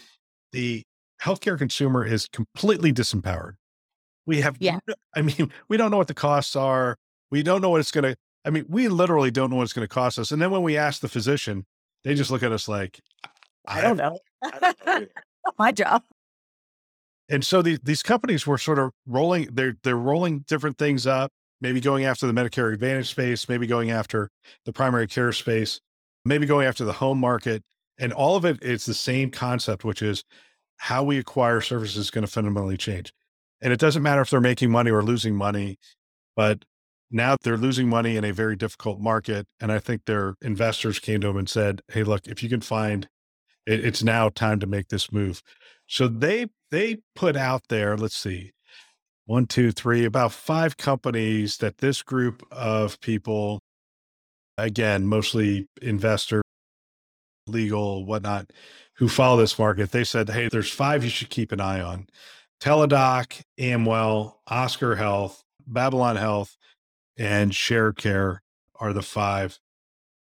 the 0.52 0.84
healthcare 1.22 1.58
consumer 1.58 2.06
is 2.06 2.28
completely 2.28 2.92
disempowered. 2.92 3.54
We 4.26 4.42
have 4.42 4.58
yeah. 4.60 4.80
I 5.16 5.22
mean, 5.22 5.52
we 5.70 5.78
don't 5.78 5.92
know 5.92 5.98
what 5.98 6.08
the 6.08 6.14
costs 6.14 6.56
are. 6.56 6.98
We 7.30 7.44
don't 7.44 7.62
know 7.62 7.70
what 7.70 7.80
it's 7.80 7.92
going 7.92 8.04
to 8.04 8.16
I 8.44 8.50
mean, 8.50 8.66
we 8.68 8.88
literally 8.88 9.32
don't 9.32 9.50
know 9.50 9.58
what 9.58 9.64
it's 9.64 9.74
going 9.74 9.88
to 9.88 9.94
cost 9.94 10.18
us. 10.18 10.32
And 10.32 10.42
then 10.42 10.52
when 10.52 10.64
we 10.64 10.78
ask 10.78 11.02
the 11.02 11.10
physician, 11.10 11.66
they 12.04 12.16
just 12.16 12.32
look 12.32 12.44
at 12.44 12.52
us 12.52 12.68
like 12.68 13.00
I, 13.68 13.80
I 13.80 13.82
don't 13.82 13.98
know. 13.98 14.20
My 15.60 15.72
job. 15.72 16.04
And 17.30 17.46
so 17.46 17.62
these 17.62 17.80
these 17.84 18.04
companies 18.04 18.46
were 18.46 18.58
sort 18.58 18.80
of 18.80 18.92
rolling, 19.06 19.50
they're 19.52 19.78
they're 19.84 19.96
rolling 19.96 20.40
different 20.48 20.78
things 20.78 21.08
up, 21.08 21.32
maybe 21.62 21.80
going 21.80 22.04
after 22.04 22.28
the 22.28 22.34
Medicare 22.34 22.74
Advantage 22.74 23.10
space, 23.10 23.48
maybe 23.48 23.68
going 23.68 23.92
after 23.92 24.30
the 24.66 24.74
primary 24.74 25.08
care 25.08 25.32
space, 25.32 25.80
maybe 26.26 26.46
going 26.46 26.68
after 26.68 26.84
the 26.84 26.94
home 26.94 27.20
market. 27.20 27.64
And 27.98 28.12
all 28.12 28.36
of 28.36 28.46
it 28.46 28.62
is 28.64 28.86
the 28.86 28.94
same 28.94 29.30
concept, 29.30 29.86
which 29.86 30.02
is 30.02 30.24
how 30.82 31.04
we 31.04 31.20
acquire 31.20 31.62
services 31.62 31.96
is 31.96 32.10
going 32.10 32.26
to 32.26 32.32
fundamentally 32.32 32.76
change. 32.76 33.14
And 33.62 33.72
it 33.72 33.80
doesn't 33.80 34.02
matter 34.02 34.22
if 34.22 34.32
they're 34.32 34.42
making 34.42 34.72
money 34.72 34.90
or 34.90 35.04
losing 35.04 35.36
money, 35.36 35.78
but 36.36 36.66
now 37.12 37.36
they're 37.44 37.56
losing 37.56 37.88
money 37.88 38.18
in 38.18 38.24
a 38.24 38.34
very 38.34 38.56
difficult 38.56 39.00
market. 39.00 39.46
And 39.60 39.72
I 39.72 39.78
think 39.78 40.06
their 40.06 40.34
investors 40.42 40.98
came 40.98 41.22
to 41.22 41.28
them 41.28 41.38
and 41.38 41.48
said, 41.48 41.84
Hey, 41.92 42.02
look, 42.02 42.26
if 42.26 42.42
you 42.42 42.50
can 42.50 42.62
find 42.62 43.08
it, 43.68 43.86
it's 43.86 44.02
now 44.02 44.30
time 44.30 44.60
to 44.60 44.66
make 44.66 44.88
this 44.88 45.12
move. 45.12 45.44
So 45.86 46.08
they 46.08 46.48
they 46.72 46.98
put 47.16 47.38
out 47.38 47.62
there, 47.70 47.96
let's 47.96 48.18
see, 48.18 48.52
one, 49.26 49.46
two, 49.46 49.72
three, 49.72 50.04
about 50.04 50.32
five 50.32 50.78
companies 50.78 51.58
that 51.58 51.78
this 51.78 52.02
group 52.02 52.42
of 52.50 53.00
people, 53.02 53.60
again, 54.58 55.06
mostly 55.06 55.68
investor, 55.80 56.42
legal, 57.52 58.06
whatnot, 58.06 58.52
who 58.96 59.08
follow 59.08 59.38
this 59.38 59.60
market, 59.60 59.92
they 59.92 60.04
said, 60.04 60.30
hey, 60.30 60.48
there's 60.50 60.72
five 60.72 61.04
you 61.04 61.10
should 61.10 61.30
keep 61.30 61.52
an 61.52 61.62
eye 61.62 61.82
on. 61.82 62.08
Teladoc, 62.60 63.42
Amwell, 63.58 64.42
Oscar 64.48 64.96
Health, 64.96 65.44
Babylon 65.66 66.16
Health, 66.16 66.58
and 67.18 67.52
Sharecare 67.52 68.40
are 68.80 68.94
the 68.94 69.02
five 69.02 69.60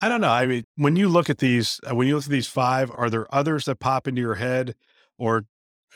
I 0.02 0.08
don't 0.08 0.20
know. 0.20 0.30
I 0.30 0.46
mean, 0.46 0.64
when 0.74 0.96
you 0.96 1.08
look 1.08 1.30
at 1.30 1.38
these, 1.38 1.80
uh, 1.88 1.94
when 1.94 2.08
you 2.08 2.16
look 2.16 2.24
at 2.24 2.30
these 2.30 2.48
five, 2.48 2.90
are 2.92 3.08
there 3.08 3.32
others 3.32 3.66
that 3.66 3.78
pop 3.78 4.08
into 4.08 4.20
your 4.20 4.34
head, 4.34 4.74
or 5.16 5.44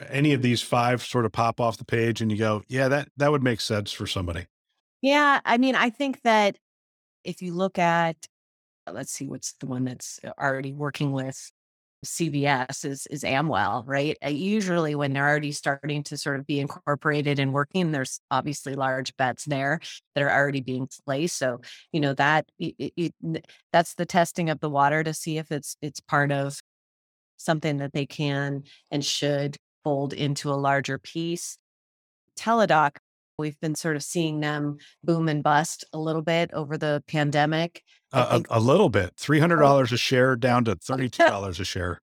any 0.09 0.33
of 0.33 0.43
these 0.43 0.63
five 0.63 1.03
sort 1.03 1.25
of 1.25 1.33
pop 1.33 1.61
off 1.61 1.77
the 1.77 1.85
page, 1.85 2.21
and 2.21 2.31
you 2.31 2.39
go, 2.39 2.63
"Yeah, 2.69 2.87
that 2.87 3.09
that 3.17 3.33
would 3.33 3.43
make 3.43 3.61
sense 3.61 3.91
for 3.91 4.07
somebody." 4.07 4.47
Yeah, 5.03 5.41
I 5.45 5.59
mean, 5.59 5.75
I 5.75 5.91
think 5.91 6.23
that 6.23 6.57
if 7.25 7.43
you 7.43 7.53
look 7.53 7.81
at, 7.81 8.29
let's 8.93 9.13
see, 9.13 9.27
what's 9.27 9.55
the 9.61 9.67
one 9.67 9.85
that's 9.85 10.21
uh, 10.25 10.31
already 10.41 10.73
working 10.73 11.13
with 11.13 11.51
CVS 12.05 12.85
is 12.85 13.07
is 13.07 13.25
Amwell, 13.25 13.85
right? 13.87 14.17
Uh, 14.25 14.29
usually, 14.29 14.95
when 14.95 15.13
they're 15.13 15.29
already 15.29 15.53
starting 15.53 16.03
to 16.05 16.17
sort 16.17 16.39
of 16.39 16.47
be 16.47 16.61
incorporated 16.61 17.39
and 17.39 17.53
working, 17.53 17.91
there's 17.91 18.21
obviously 18.31 18.75
large 18.75 19.17
bets 19.17 19.45
there 19.45 19.81
that 20.15 20.23
are 20.23 20.31
already 20.31 20.61
being 20.61 20.89
placed. 21.07 21.39
So, 21.39 21.61
you 21.93 22.01
know 22.01 22.15
that 22.15 22.47
it, 22.59 22.93
it, 22.97 23.15
that's 23.73 23.95
the 23.95 24.07
testing 24.07 24.51
of 24.51 24.61
the 24.61 24.71
water 24.71 25.03
to 25.03 25.15
see 25.15 25.39
if 25.39 25.51
it's 25.51 25.77
it's 25.83 26.01
part 26.01 26.33
of 26.33 26.61
something 27.37 27.79
that 27.79 27.93
they 27.93 28.07
can 28.07 28.65
and 28.91 29.05
should 29.05 29.57
fold 29.85 30.13
into 30.13 30.51
a 30.51 30.55
larger 30.55 30.99
piece. 30.99 31.59
Teladoc, 32.39 32.97
we've 33.39 33.59
been 33.61 33.75
sort 33.75 33.97
of 33.97 34.03
seeing 34.03 34.41
them 34.41 34.79
boom 35.05 35.29
and 35.29 35.43
bust 35.43 35.85
a 35.93 35.99
little 35.99 36.23
bit 36.23 36.51
over 36.53 36.79
the 36.79 37.03
pandemic. 37.07 37.83
Uh, 38.13 38.41
a, 38.51 38.59
a, 38.59 38.61
little 38.61 38.89
bit, 38.89 39.15
three 39.17 39.41
hundred 39.41 39.59
dollars 39.59 39.93
a 39.93 39.97
share 39.97 40.37
down 40.37 40.65
to 40.65 40.75
thirty-two 40.83 41.27
dollars 41.27 41.61
a 41.61 41.65
share. 41.65 42.01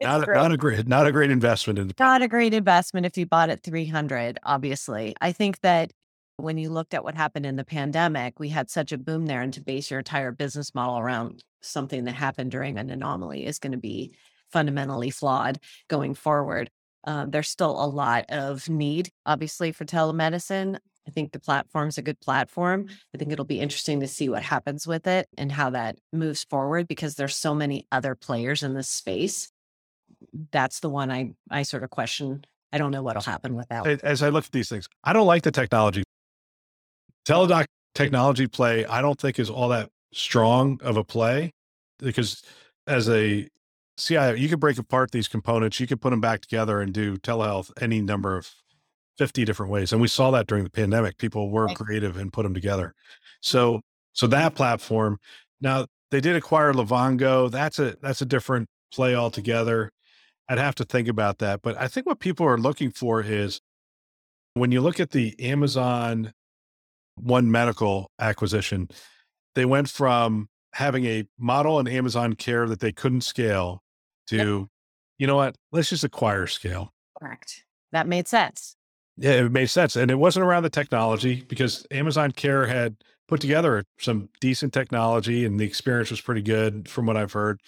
Not, 0.00 0.24
great. 0.24 0.36
not 0.36 0.52
a 0.52 0.56
great, 0.56 0.86
not 0.86 1.06
a 1.06 1.12
great 1.12 1.30
investment. 1.30 1.78
In- 1.78 1.92
not 1.98 2.22
a 2.22 2.28
great 2.28 2.54
investment 2.54 3.06
if 3.06 3.18
you 3.18 3.26
bought 3.26 3.50
at 3.50 3.62
three 3.62 3.86
hundred. 3.86 4.38
Obviously, 4.44 5.14
I 5.20 5.32
think 5.32 5.60
that 5.60 5.92
when 6.36 6.56
you 6.56 6.70
looked 6.70 6.94
at 6.94 7.02
what 7.02 7.16
happened 7.16 7.46
in 7.46 7.56
the 7.56 7.64
pandemic, 7.64 8.38
we 8.38 8.48
had 8.48 8.70
such 8.70 8.92
a 8.92 8.98
boom 8.98 9.26
there, 9.26 9.42
and 9.42 9.52
to 9.54 9.60
base 9.60 9.90
your 9.90 9.98
entire 9.98 10.30
business 10.30 10.74
model 10.74 10.98
around 10.98 11.42
something 11.62 12.04
that 12.04 12.14
happened 12.14 12.52
during 12.52 12.78
an 12.78 12.90
anomaly 12.90 13.44
is 13.44 13.58
going 13.58 13.72
to 13.72 13.78
be 13.78 14.14
fundamentally 14.52 15.10
flawed 15.10 15.58
going 15.88 16.14
forward. 16.14 16.70
Uh, 17.04 17.26
there's 17.28 17.48
still 17.48 17.82
a 17.82 17.86
lot 17.86 18.26
of 18.28 18.68
need, 18.68 19.10
obviously, 19.24 19.72
for 19.72 19.84
telemedicine. 19.84 20.78
I 21.06 21.10
think 21.10 21.32
the 21.32 21.40
platform's 21.40 21.96
a 21.96 22.02
good 22.02 22.20
platform. 22.20 22.86
I 23.14 23.18
think 23.18 23.32
it'll 23.32 23.44
be 23.46 23.60
interesting 23.60 24.00
to 24.00 24.06
see 24.06 24.28
what 24.28 24.42
happens 24.42 24.86
with 24.86 25.06
it 25.06 25.26
and 25.38 25.50
how 25.50 25.70
that 25.70 25.96
moves 26.12 26.44
forward 26.44 26.86
because 26.86 27.14
there's 27.14 27.34
so 27.34 27.54
many 27.54 27.86
other 27.90 28.14
players 28.14 28.62
in 28.62 28.74
this 28.74 28.90
space. 28.90 29.50
That's 30.52 30.80
the 30.80 30.90
one 30.90 31.10
I 31.10 31.32
I 31.50 31.62
sort 31.62 31.82
of 31.82 31.90
question. 31.90 32.44
I 32.72 32.78
don't 32.78 32.90
know 32.90 33.02
what'll 33.02 33.22
happen 33.22 33.54
with 33.54 33.68
that. 33.68 33.86
As 34.04 34.22
I 34.22 34.28
look 34.28 34.44
at 34.44 34.52
these 34.52 34.68
things, 34.68 34.86
I 35.02 35.14
don't 35.14 35.26
like 35.26 35.42
the 35.42 35.50
technology. 35.50 36.02
Teladoc 37.26 37.66
technology 37.94 38.46
play, 38.46 38.84
I 38.84 39.00
don't 39.00 39.18
think 39.18 39.38
is 39.38 39.48
all 39.48 39.68
that 39.68 39.88
strong 40.12 40.78
of 40.82 40.96
a 40.96 41.04
play. 41.04 41.52
because 41.98 42.42
as 42.86 43.08
a 43.08 43.48
CIO, 43.98 44.32
you 44.32 44.48
could 44.48 44.60
break 44.60 44.78
apart 44.78 45.10
these 45.10 45.28
components, 45.28 45.80
you 45.80 45.86
could 45.86 46.00
put 46.00 46.10
them 46.10 46.20
back 46.20 46.40
together 46.40 46.80
and 46.80 46.92
do 46.92 47.16
telehealth 47.16 47.70
any 47.80 48.00
number 48.00 48.36
of 48.36 48.50
50 49.18 49.44
different 49.44 49.72
ways. 49.72 49.92
And 49.92 50.00
we 50.00 50.08
saw 50.08 50.30
that 50.30 50.46
during 50.46 50.64
the 50.64 50.70
pandemic. 50.70 51.18
People 51.18 51.50
were 51.50 51.66
Right. 51.66 51.76
creative 51.76 52.16
and 52.16 52.32
put 52.32 52.44
them 52.44 52.54
together. 52.54 52.88
Mm-hmm. 52.88 53.24
So, 53.42 53.80
so 54.12 54.26
that 54.28 54.54
platform, 54.54 55.18
now 55.60 55.86
they 56.10 56.20
did 56.20 56.36
acquire 56.36 56.72
Livongo. 56.72 57.50
That's 57.50 57.78
a, 57.78 57.96
that's 58.00 58.22
a 58.22 58.26
different 58.26 58.68
play 58.94 59.14
altogether. 59.14 59.90
I'd 60.48 60.58
have 60.58 60.76
to 60.76 60.84
think 60.84 61.08
about 61.08 61.38
that. 61.38 61.60
But 61.62 61.76
I 61.76 61.88
think 61.88 62.06
what 62.06 62.20
people 62.20 62.46
are 62.46 62.56
looking 62.56 62.90
for 62.90 63.20
is 63.20 63.60
when 64.54 64.72
you 64.72 64.80
look 64.80 64.98
at 65.00 65.10
the 65.10 65.38
Amazon 65.40 66.32
One 67.16 67.50
Medical 67.50 68.10
acquisition, 68.18 68.88
they 69.54 69.64
went 69.64 69.90
from 69.90 70.48
having 70.74 71.04
a 71.04 71.24
model 71.38 71.80
in 71.80 71.88
Amazon 71.88 72.34
Care 72.34 72.66
that 72.68 72.80
they 72.80 72.92
couldn't 72.92 73.22
scale 73.22 73.82
to, 74.28 74.68
you 75.18 75.26
know 75.26 75.36
what, 75.36 75.56
let's 75.72 75.88
just 75.90 76.04
acquire 76.04 76.46
scale. 76.46 76.92
Correct. 77.18 77.64
That 77.92 78.06
made 78.06 78.28
sense. 78.28 78.76
Yeah, 79.16 79.32
it 79.32 79.50
made 79.52 79.68
sense. 79.70 79.96
And 79.96 80.10
it 80.10 80.16
wasn't 80.16 80.44
around 80.46 80.62
the 80.62 80.70
technology 80.70 81.44
because 81.48 81.86
Amazon 81.90 82.30
Care 82.32 82.66
had 82.66 82.96
put 83.26 83.40
together 83.40 83.84
some 83.98 84.28
decent 84.40 84.72
technology 84.72 85.44
and 85.44 85.58
the 85.58 85.64
experience 85.64 86.10
was 86.10 86.20
pretty 86.20 86.42
good 86.42 86.88
from 86.88 87.06
what 87.06 87.16
I've 87.16 87.32
heard. 87.32 87.60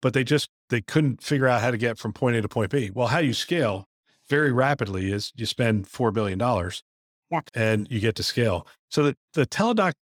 But 0.00 0.14
they 0.14 0.24
just 0.24 0.48
they 0.68 0.80
couldn't 0.80 1.22
figure 1.22 1.46
out 1.48 1.60
how 1.60 1.70
to 1.70 1.76
get 1.76 1.98
from 1.98 2.12
point 2.12 2.36
A 2.36 2.42
to 2.42 2.48
point 2.48 2.70
B. 2.70 2.90
Well, 2.92 3.08
how 3.08 3.18
you 3.18 3.34
scale 3.34 3.86
very 4.28 4.52
rapidly 4.52 5.12
is 5.12 5.32
you 5.36 5.46
spend 5.46 5.86
four 5.88 6.10
billion 6.10 6.38
dollars 6.38 6.82
Yeah. 7.30 7.40
and 7.54 7.88
you 7.90 8.00
get 8.00 8.14
to 8.16 8.22
scale. 8.22 8.66
So 8.88 9.02
the, 9.04 9.16
the 9.34 9.46
Teladoc 9.46 9.92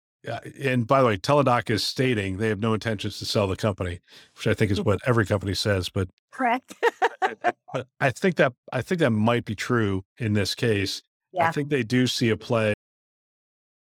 and 0.62 0.86
by 0.86 1.00
the 1.00 1.06
way, 1.06 1.16
Teladoc 1.16 1.70
is 1.70 1.82
stating 1.82 2.36
they 2.36 2.48
have 2.48 2.60
no 2.60 2.74
intentions 2.74 3.18
to 3.18 3.24
sell 3.24 3.46
the 3.46 3.56
company, 3.56 4.00
which 4.36 4.46
I 4.46 4.54
think 4.54 4.70
is 4.70 4.80
what 4.80 5.00
every 5.06 5.24
company 5.24 5.54
says. 5.54 5.88
But 5.88 6.08
Correct. 6.30 6.74
I 8.00 8.10
think 8.10 8.36
that 8.36 8.52
I 8.72 8.82
think 8.82 9.00
that 9.00 9.10
might 9.10 9.44
be 9.44 9.54
true 9.54 10.04
in 10.18 10.34
this 10.34 10.54
case. 10.54 11.02
I 11.48 11.52
think 11.52 11.68
they 11.68 11.82
do 11.82 12.06
see 12.06 12.28
a 12.30 12.36
play 12.36 12.74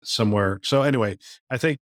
somewhere. 0.02 0.60
So 0.62 0.82
anyway, 0.82 1.18
I 1.50 1.58
think 1.58 1.78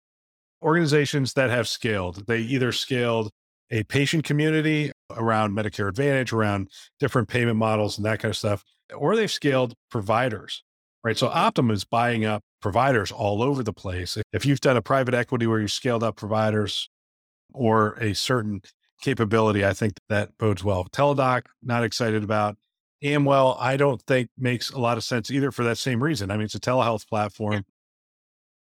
organizations 0.63 1.35
that 1.35 1.51
have 1.51 1.69
scaled, 1.69 2.27
they 2.27 2.39
either 2.39 2.73
scaled 2.73 3.31
a 3.71 3.83
patient 3.85 4.25
community 4.25 4.93
around 5.11 5.53
Medicare 5.53 5.89
Advantage, 5.89 6.33
around 6.33 6.69
different 6.99 7.29
payment 7.29 7.57
models 7.57 7.99
and 7.99 8.05
that 8.07 8.21
kind 8.21 8.31
of 8.31 8.37
stuff, 8.37 8.65
or 8.95 9.15
they've 9.15 9.31
scaled 9.31 9.75
providers, 9.91 10.63
right? 11.05 11.19
So 11.19 11.29
Optum 11.29 11.71
is 11.71 11.85
buying 11.85 12.25
up 12.25 12.43
providers 12.61 13.13
all 13.13 13.43
over 13.43 13.63
the 13.63 13.73
place. 13.73 14.19
If 14.33 14.45
you've 14.45 14.61
done 14.61 14.77
a 14.77 14.83
private 14.83 15.15
equity 15.15 15.47
where 15.47 15.61
you 15.61 15.69
scaled 15.69 16.03
up 16.03 16.17
providers 16.17 16.89
or 17.53 17.95
a 17.95 18.15
certain 18.15 18.63
capability, 19.01 19.65
I 19.65 19.73
think 19.73 19.95
that 20.09 20.37
bodes 20.39 20.65
well. 20.65 20.85
Teladoc, 20.87 21.47
not 21.63 21.85
excited 21.85 22.25
about. 22.25 22.57
Amwell, 23.03 23.57
I 23.61 23.77
don't 23.77 24.03
think 24.03 24.29
makes 24.37 24.71
a 24.71 24.79
lot 24.79 24.97
of 24.97 25.05
sense 25.05 25.31
either 25.31 25.53
for 25.53 25.63
that 25.65 25.79
same 25.79 26.03
reason. 26.03 26.31
I 26.31 26.37
mean, 26.37 26.45
it's 26.47 26.57
a 26.57 26.61
telehealth 26.61 27.07
platform. 27.09 27.65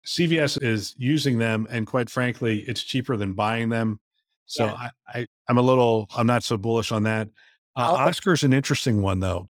CVS 0.05 0.61
is 0.61 0.95
using 0.97 1.37
them, 1.37 1.67
and 1.69 1.87
quite 1.87 2.09
frankly, 2.09 2.59
it's 2.67 2.81
cheaper 2.83 3.17
than 3.17 3.33
buying 3.33 3.69
them. 3.69 3.99
So 4.45 4.65
Yeah. 4.65 4.73
I, 4.73 4.89
I, 5.07 5.25
I'm 5.47 5.57
a 5.57 5.61
little, 5.61 6.07
I'm 6.15 6.27
not 6.27 6.43
so 6.43 6.57
bullish 6.57 6.91
on 6.91 7.03
that. 7.03 7.27
Uh, 7.75 7.93
Oscar's 7.93 8.43
an 8.43 8.53
interesting 8.53 9.01
one 9.01 9.19
though, 9.19 9.49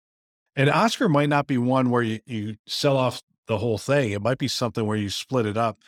and 0.55 0.69
Oscar 0.69 1.09
might 1.09 1.29
not 1.29 1.45
be 1.45 1.57
one 1.57 1.89
where 1.89 2.01
you 2.01 2.19
you 2.25 2.55
sell 2.65 2.95
off 2.95 3.21
the 3.47 3.57
whole 3.59 3.77
thing. 3.77 4.11
It 4.11 4.21
might 4.21 4.37
be 4.37 4.47
something 4.47 4.85
where 4.85 4.97
you 4.97 5.09
split 5.09 5.45
it 5.45 5.57
up 5.57 5.79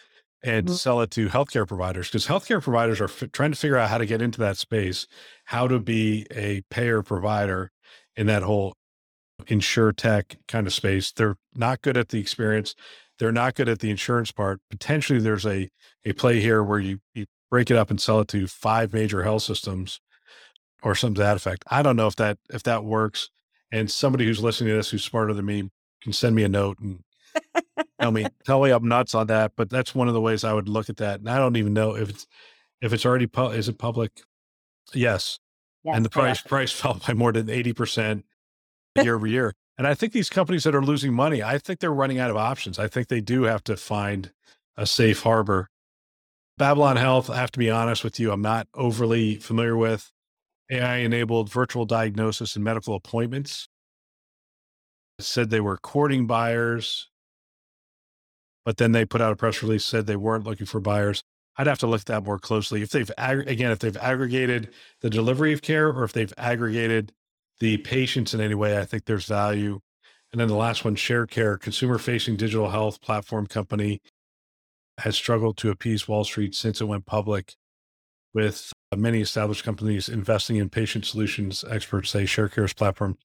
and 0.43 0.67
Mhm. 0.67 0.73
sell 0.73 1.01
it 1.01 1.11
to 1.11 1.27
healthcare 1.29 1.67
providers 1.67 2.07
because 2.07 2.27
healthcare 2.27 2.61
providers 2.61 3.01
are 3.01 3.05
f- 3.05 3.31
trying 3.31 3.51
to 3.51 3.57
figure 3.57 3.77
out 3.77 3.89
how 3.89 3.97
to 3.97 4.05
get 4.05 4.21
into 4.21 4.39
that 4.39 4.57
space, 4.57 5.07
how 5.45 5.67
to 5.67 5.79
be 5.79 6.27
a 6.31 6.61
payer 6.69 7.01
provider 7.01 7.71
in 8.15 8.27
that 8.27 8.43
whole 8.43 8.75
insure 9.47 9.91
tech 9.91 10.37
kind 10.47 10.67
of 10.67 10.73
space. 10.73 11.11
They're 11.11 11.37
not 11.53 11.81
good 11.81 11.97
at 11.97 12.09
the 12.09 12.19
experience. 12.19 12.75
They're 13.19 13.31
not 13.31 13.55
good 13.55 13.69
at 13.69 13.79
the 13.79 13.89
insurance 13.91 14.31
part. 14.31 14.61
Potentially, 14.69 15.19
there's 15.19 15.45
a 15.45 15.69
a 16.05 16.13
play 16.13 16.39
here 16.41 16.63
where 16.63 16.79
you 16.79 16.99
you 17.13 17.25
break 17.49 17.71
it 17.71 17.77
up 17.77 17.89
and 17.89 18.01
sell 18.01 18.19
it 18.21 18.27
to 18.29 18.47
five 18.47 18.93
major 18.93 19.23
health 19.23 19.43
systems 19.43 19.99
or 20.83 20.95
something 20.95 21.15
to 21.15 21.21
that 21.21 21.37
effect. 21.37 21.63
I 21.67 21.81
don't 21.81 21.95
know 21.95 22.07
if 22.07 22.15
that 22.17 22.37
if 22.53 22.63
that 22.63 22.83
works. 22.83 23.29
And 23.71 23.91
somebody 23.91 24.25
who's 24.25 24.41
listening 24.43 24.69
to 24.71 24.77
this 24.77 24.91
who's 24.91 25.03
smarter 25.03 25.33
than 25.33 25.45
me 25.45 25.69
can 26.01 26.13
send 26.13 26.35
me 26.35 26.43
a 26.43 26.49
note 26.49 26.79
and 26.79 27.03
tell 27.99 28.11
me 28.11 28.25
tell 28.45 28.61
me 28.63 28.71
I'm 28.71 28.87
nuts 28.87 29.15
on 29.15 29.27
that. 29.27 29.53
But 29.55 29.69
that's 29.69 29.95
one 29.95 30.07
of 30.07 30.13
the 30.13 30.21
ways 30.21 30.43
I 30.43 30.53
would 30.53 30.69
look 30.69 30.89
at 30.89 30.97
that. 30.97 31.19
And 31.19 31.29
I 31.29 31.37
don't 31.37 31.57
even 31.57 31.73
know 31.73 31.95
if 31.95 32.09
it's 32.09 32.27
if 32.81 32.93
it's 32.93 33.05
already 33.05 33.27
pu- 33.27 33.49
is 33.51 33.69
it 33.69 33.77
public? 33.77 34.21
Yes. 34.93 35.39
Yes, 35.83 35.95
and 35.95 36.05
the 36.05 36.09
price 36.09 36.41
price 36.41 36.71
fell 36.79 36.99
by 37.05 37.13
more 37.13 37.31
than 37.31 37.47
80% 37.47 38.23
year 39.03 39.15
over 39.15 39.27
year. 39.27 39.53
And 39.77 39.85
I 39.85 39.93
think 39.93 40.13
these 40.13 40.29
companies 40.29 40.63
that 40.63 40.73
are 40.73 40.81
losing 40.81 41.13
money, 41.13 41.43
I 41.43 41.57
think 41.57 41.79
they're 41.79 41.93
running 41.93 42.17
out 42.17 42.31
of 42.31 42.37
options. 42.37 42.79
I 42.79 42.87
think 42.87 43.07
they 43.07 43.21
do 43.21 43.43
have 43.43 43.63
to 43.65 43.75
find 43.75 44.31
a 44.77 44.85
safe 44.85 45.23
harbor. 45.23 45.69
Babylon 46.57 46.95
Health, 46.95 47.29
I 47.29 47.35
have 47.35 47.51
to 47.51 47.59
be 47.59 47.69
honest 47.69 48.03
with 48.03 48.19
you, 48.19 48.31
I'm 48.31 48.41
not 48.41 48.67
overly 48.73 49.35
familiar 49.35 49.75
with 49.75 50.11
AI 50.71 50.97
enabled 50.97 51.51
virtual 51.51 51.85
diagnosis 51.85 52.55
and 52.55 52.63
medical 52.63 52.95
appointments. 52.95 53.67
It 55.19 55.25
said 55.25 55.49
they 55.49 55.59
were 55.59 55.77
courting 55.77 56.27
buyers, 56.27 57.09
but 58.65 58.77
then 58.77 58.91
they 58.91 59.05
put 59.05 59.21
out 59.21 59.31
a 59.31 59.35
press 59.35 59.61
release 59.61 59.85
said 59.85 60.05
they 60.05 60.15
weren't 60.15 60.45
looking 60.45 60.65
for 60.65 60.79
buyers. 60.79 61.23
I'd 61.57 61.67
have 61.67 61.79
to 61.79 61.87
look 61.87 62.01
at 62.01 62.05
that 62.07 62.25
more 62.25 62.39
closely. 62.39 62.81
If 62.81 62.89
they've 62.89 63.11
ag- 63.17 63.47
again, 63.47 63.71
if 63.71 63.79
they've 63.79 63.95
aggregated 63.97 64.73
the 65.01 65.09
delivery 65.09 65.53
of 65.53 65.61
care 65.61 65.87
or 65.87 66.03
if 66.03 66.11
they've 66.11 66.33
aggregated 66.37 67.13
the 67.59 67.77
patients 67.77 68.33
in 68.33 68.41
any 68.41 68.55
way, 68.55 68.77
I 68.77 68.83
think 68.83 69.05
there's 69.05 69.25
value. 69.25 69.79
And 70.31 70.41
then 70.41 70.49
the 70.49 70.55
last 70.55 70.83
one, 70.83 70.95
Share 70.95 71.25
Care, 71.25 71.57
consumer 71.57 71.97
facing 71.97 72.35
digital 72.35 72.71
health 72.71 72.99
platform 72.99 73.47
company, 73.47 74.01
has 74.97 75.15
struggled 75.15 75.55
to 75.57 75.69
appease 75.69 76.07
Wall 76.07 76.25
Street 76.25 76.55
since 76.55 76.81
it 76.81 76.85
went 76.85 77.05
public, 77.05 77.55
with 78.33 78.73
many 78.95 79.21
established 79.21 79.63
companies 79.63 80.09
investing 80.09 80.57
in 80.57 80.69
patient 80.69 81.05
solutions. 81.05 81.63
Experts 81.69 82.09
say 82.09 82.23
ShareCare's 82.23 82.73
platform 82.73 83.17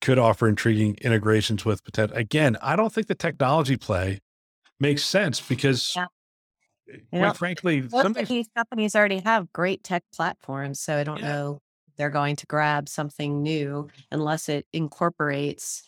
could 0.00 0.18
offer 0.18 0.48
intriguing 0.48 0.96
integrations 1.00 1.64
with 1.64 1.84
potential. 1.84 2.16
Again, 2.16 2.56
I 2.60 2.74
don't 2.74 2.92
think 2.92 3.06
the 3.06 3.14
technology 3.14 3.76
play 3.76 4.20
makes 4.80 5.04
sense 5.04 5.40
because, 5.40 5.92
Yeah. 5.96 6.06
Eh, 6.88 6.98
quite 7.10 7.20
know, 7.20 7.32
frankly, 7.32 7.88
some 7.88 8.16
of 8.16 8.28
these 8.28 8.48
companies 8.56 8.94
already 8.94 9.18
have 9.20 9.52
great 9.52 9.82
tech 9.82 10.04
platforms, 10.14 10.80
so 10.80 10.96
I 10.96 11.04
don't 11.04 11.20
Yeah. 11.20 11.28
know 11.32 11.58
they're 11.96 12.10
going 12.10 12.36
to 12.36 12.46
grab 12.46 12.88
something 12.88 13.42
new 13.42 13.88
unless 14.12 14.48
it 14.50 14.66
incorporates 14.72 15.82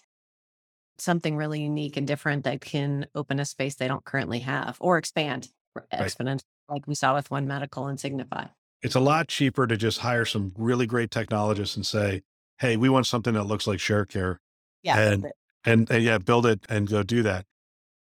something 0.98 1.36
really 1.36 1.62
unique 1.62 1.96
and 1.96 2.06
different 2.06 2.44
that 2.44 2.60
can 2.60 3.06
open 3.14 3.38
a 3.38 3.44
space 3.44 3.76
they 3.76 3.86
don't 3.88 4.04
currently 4.04 4.40
have 4.40 4.76
or 4.80 4.98
expand 4.98 5.48
exponentially, 5.92 6.42
like 6.68 6.86
we 6.88 6.94
saw 6.96 7.14
with 7.14 7.30
One 7.30 7.46
Medical 7.46 7.86
and 7.86 8.00
Signify. 8.00 8.46
it's 8.82 8.94
a 8.94 9.00
lot 9.00 9.28
cheaper 9.28 9.66
to 9.66 9.76
just 9.76 9.98
hire 9.98 10.24
some 10.24 10.52
really 10.56 10.86
great 10.86 11.10
technologists 11.10 11.76
and 11.76 11.84
say, 11.86 12.22
"Hey, 12.58 12.76
we 12.76 12.88
want 12.88 13.06
something 13.06 13.34
that 13.34 13.42
looks 13.44 13.66
like 13.66 13.78
ShareCare." 13.78 14.38
Yeah, 14.82 14.98
And- 14.98 15.32
and, 15.64 15.90
and 15.90 16.02
yeah, 16.04 16.18
build 16.18 16.46
it 16.46 16.64
and 16.68 16.88
go 16.88 17.02
do 17.02 17.22
that. 17.24 17.44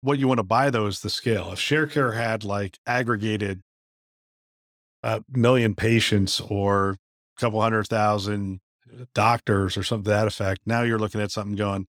What 0.02 0.18
you 0.20 0.28
want 0.28 0.40
to 0.40 0.44
buy 0.44 0.70
though 0.70 0.88
is 0.88 1.02
the 1.02 1.10
scale. 1.10 1.52
If 1.52 1.60
ShareCare 1.60 2.16
had 2.16 2.44
like 2.44 2.80
aggregated 2.86 3.62
a 5.04 5.24
million 5.30 5.76
patients 5.76 6.40
or 6.42 6.92
a 6.92 7.40
couple 7.40 7.62
hundred 7.62 7.88
thousand 7.88 8.62
uh, 8.92 9.06
doctors 9.14 9.78
or 9.78 9.84
something 9.84 10.06
to 10.06 10.10
that 10.10 10.28
effect, 10.28 10.62
now 10.66 10.82
you're 10.82 11.00
looking 11.00 11.22
at 11.22 11.32
something 11.32 11.56
going, 11.56 11.88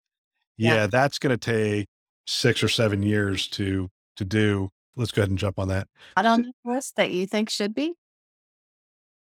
yeah, 0.56 0.74
Yeah. 0.74 0.86
that's 0.86 1.18
going 1.18 1.36
to 1.36 1.52
take 1.52 1.88
six 2.26 2.62
or 2.62 2.68
seven 2.68 3.02
years 3.02 3.48
to 3.48 3.88
to 4.16 4.24
do. 4.24 4.70
Let's 4.94 5.10
go 5.12 5.22
ahead 5.22 5.30
and 5.30 5.38
jump 5.38 5.58
on 5.58 5.68
that. 5.68 5.88
On 6.16 6.42
the 6.42 6.52
list 6.64 6.96
that 6.96 7.10
you 7.10 7.26
think 7.26 7.50
should 7.50 7.74
be? 7.74 7.94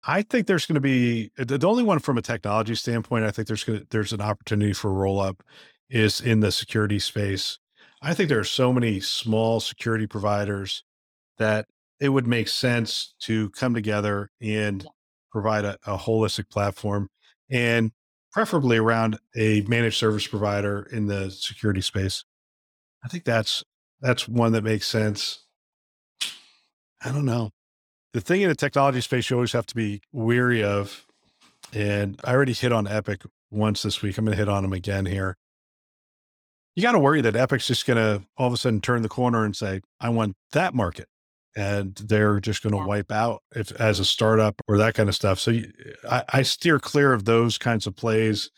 I 0.04 0.24
think 0.24 0.48
there's 0.48 0.66
going 0.66 0.76
to 0.76 0.82
be 0.82 1.32
uh, 1.38 1.44
the 1.46 1.58
the 1.60 1.68
only 1.68 1.84
one 1.84 2.00
from 2.00 2.18
a 2.18 2.22
technology 2.22 2.74
standpoint. 2.76 3.26
I 3.26 3.32
think 3.32 3.48
there's 3.48 3.64
going 3.64 3.80
to, 3.80 3.88
there's 3.92 4.12
an 4.12 4.22
opportunity 4.22 4.74
for 4.74 4.92
roll 4.92 5.20
up 5.20 5.44
is 5.90 6.20
in 6.20 6.40
the 6.40 6.52
security 6.52 6.98
space. 7.00 7.60
I 8.02 8.14
think 8.14 8.30
there 8.30 8.40
are 8.40 8.44
so 8.44 8.74
many 8.74 9.00
small 9.00 9.60
security 9.60 10.08
providers 10.08 10.84
that 11.38 11.68
it 12.00 12.10
would 12.10 12.28
make 12.28 12.48
sense 12.48 13.14
to 13.22 13.50
come 13.52 13.74
together 13.74 14.30
and 14.42 14.86
provide 15.32 15.66
a, 15.66 15.78
a 15.86 15.98
holistic 15.98 16.50
platform 16.50 17.10
and 17.50 17.92
preferably 18.32 18.78
around 18.78 19.20
a 19.36 19.62
managed 19.62 19.98
service 19.98 20.26
provider 20.26 20.88
in 20.92 21.08
the 21.08 21.30
security 21.30 21.82
space. 21.82 22.24
I 23.04 23.08
think 23.08 23.24
that's 23.24 23.64
that's 24.02 24.28
one 24.28 24.54
that 24.54 24.64
makes 24.64 24.88
sense. 24.88 25.46
I 27.04 27.12
don't 27.12 27.26
know 27.26 27.52
the 28.14 28.22
thing 28.22 28.42
in 28.42 28.50
the 28.50 28.56
technology 28.56 29.02
space 29.02 29.30
you 29.30 29.36
always 29.36 29.54
have 29.54 29.66
to 29.68 29.76
be 29.76 30.02
weary 30.12 30.64
of, 30.64 31.06
and 31.74 32.20
I 32.24 32.34
already 32.34 32.54
hit 32.54 32.72
on 32.72 32.88
Epic 32.88 33.22
once 33.50 33.84
this 33.84 34.02
week. 34.02 34.18
I'm 34.18 34.26
going 34.26 34.36
to 34.36 34.38
hit 34.38 34.50
on 34.50 34.64
them 34.64 34.74
again 34.74 35.06
here. 35.06 35.38
You 36.76 36.84
got 36.84 36.94
to 36.94 37.00
worry 37.00 37.22
that 37.22 37.36
Epic's 37.36 37.68
just 37.68 37.86
going 37.86 37.98
to 37.98 38.26
all 38.38 38.48
of 38.48 38.54
a 38.54 38.58
sudden 38.58 38.82
turn 38.82 39.02
the 39.02 39.10
corner 39.10 39.44
and 39.44 39.56
say, 39.56 39.82
I 40.00 40.10
want 40.10 40.36
that 40.54 40.74
market. 40.74 41.08
and 41.56 41.96
they're 41.96 42.40
just 42.40 42.64
going 42.64 42.72
to 42.72 42.88
wipe 42.88 43.12
out 43.12 43.44
if 43.56 43.72
as 43.74 44.00
a 44.00 44.06
startup 44.06 44.62
or 44.70 44.78
that 44.78 44.94
kind 44.94 45.10
of 45.10 45.16
stuff. 45.16 45.38
So 45.40 45.52
I, 46.10 46.24
I 46.30 46.42
steer 46.44 46.80
clear 46.80 47.12
of 47.14 47.26
those 47.26 47.58
kinds 47.58 47.86
of 47.88 47.96
plays 47.96 48.50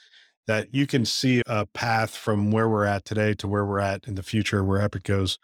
that 0.46 0.74
you 0.74 0.86
can 0.86 1.05
see 1.05 1.41
a 1.48 1.65
path 1.67 2.15
from 2.15 2.51
where 2.51 2.70
we're 2.70 2.86
at 2.86 3.05
today 3.05 3.34
to 3.36 3.48
where 3.48 3.65
we're 3.65 3.79
at 3.79 4.08
in 4.08 4.13
the 4.15 4.22
future, 4.24 4.63
where 4.63 4.79
Epic 4.82 5.03
goes. 5.03 5.39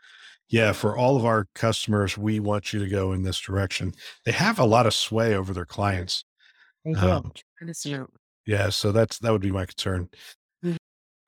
Yeah, 0.49 0.71
for 0.73 0.97
all 0.97 1.15
of 1.15 1.25
our 1.25 1.47
customers, 1.55 2.17
we 2.17 2.39
want 2.39 2.73
you 2.73 2.79
to 2.79 2.87
go 2.89 3.13
in 3.13 3.23
this 3.23 3.39
direction. 3.39 3.93
They 4.25 4.31
have 4.31 4.59
a 4.59 4.65
lot 4.65 4.85
of 4.87 4.93
sway 4.93 5.33
over 5.35 5.53
their 5.53 5.65
clients. 5.65 6.23
They 6.85 6.93
do. 6.93 6.99
Um, 7.07 7.31
yeah, 8.45 8.69
so 8.69 8.91
that's 8.91 9.19
that 9.19 9.31
would 9.31 9.41
be 9.41 9.51
my 9.51 9.65
concern. 9.65 10.09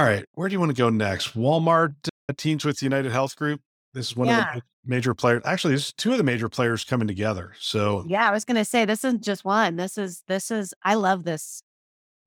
All 0.01 0.07
right, 0.07 0.25
where 0.33 0.49
do 0.49 0.53
you 0.53 0.59
want 0.59 0.71
to 0.71 0.75
go 0.75 0.89
next? 0.89 1.35
Walmart 1.35 1.93
uh, 2.07 2.33
teams 2.35 2.65
with 2.65 2.81
United 2.81 3.11
Health 3.11 3.35
Group. 3.35 3.61
This 3.93 4.07
is 4.07 4.15
one 4.15 4.29
yeah. 4.29 4.49
of 4.49 4.55
the 4.55 4.61
major 4.83 5.13
players. 5.13 5.43
Actually, 5.45 5.75
this 5.75 5.89
is 5.89 5.93
two 5.93 6.11
of 6.11 6.17
the 6.17 6.23
major 6.23 6.49
players 6.49 6.83
coming 6.83 7.07
together. 7.07 7.53
So 7.59 8.03
yeah, 8.07 8.27
I 8.27 8.31
was 8.31 8.43
going 8.43 8.57
to 8.57 8.65
say 8.65 8.83
this 8.83 9.03
isn't 9.03 9.21
just 9.21 9.45
one. 9.45 9.75
This 9.75 9.99
is 9.99 10.23
this 10.27 10.49
is. 10.49 10.73
I 10.83 10.95
love 10.95 11.23
this 11.23 11.61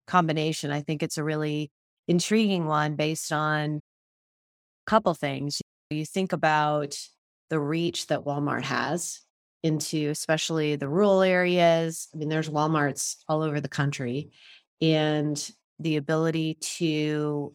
combination. 0.07 0.71
I 0.71 0.83
think 0.83 1.03
it's 1.03 1.19
a 1.19 1.25
really 1.25 1.73
intriguing 2.07 2.67
one 2.67 2.95
based 2.95 3.33
on 3.33 3.81
a 4.87 4.89
couple 4.89 5.13
things. 5.15 5.61
You 5.91 6.07
think 6.07 6.33
about 6.33 6.97
the 7.51 7.59
reach 7.59 8.07
that 8.07 8.25
Walmart 8.25 8.63
has 8.63 9.21
into 9.65 10.11
especially 10.11 10.77
the 10.77 10.89
rural 10.89 11.23
areas. 11.23 12.07
I 12.15 12.19
mean, 12.19 12.29
there's 12.29 12.49
Walmarts 12.49 13.17
all 13.29 13.43
over 13.43 13.61
the 13.61 13.69
country 13.69 14.31
and 14.81 15.51
the 15.81 15.97
ability 15.97 16.55
to 16.79 17.53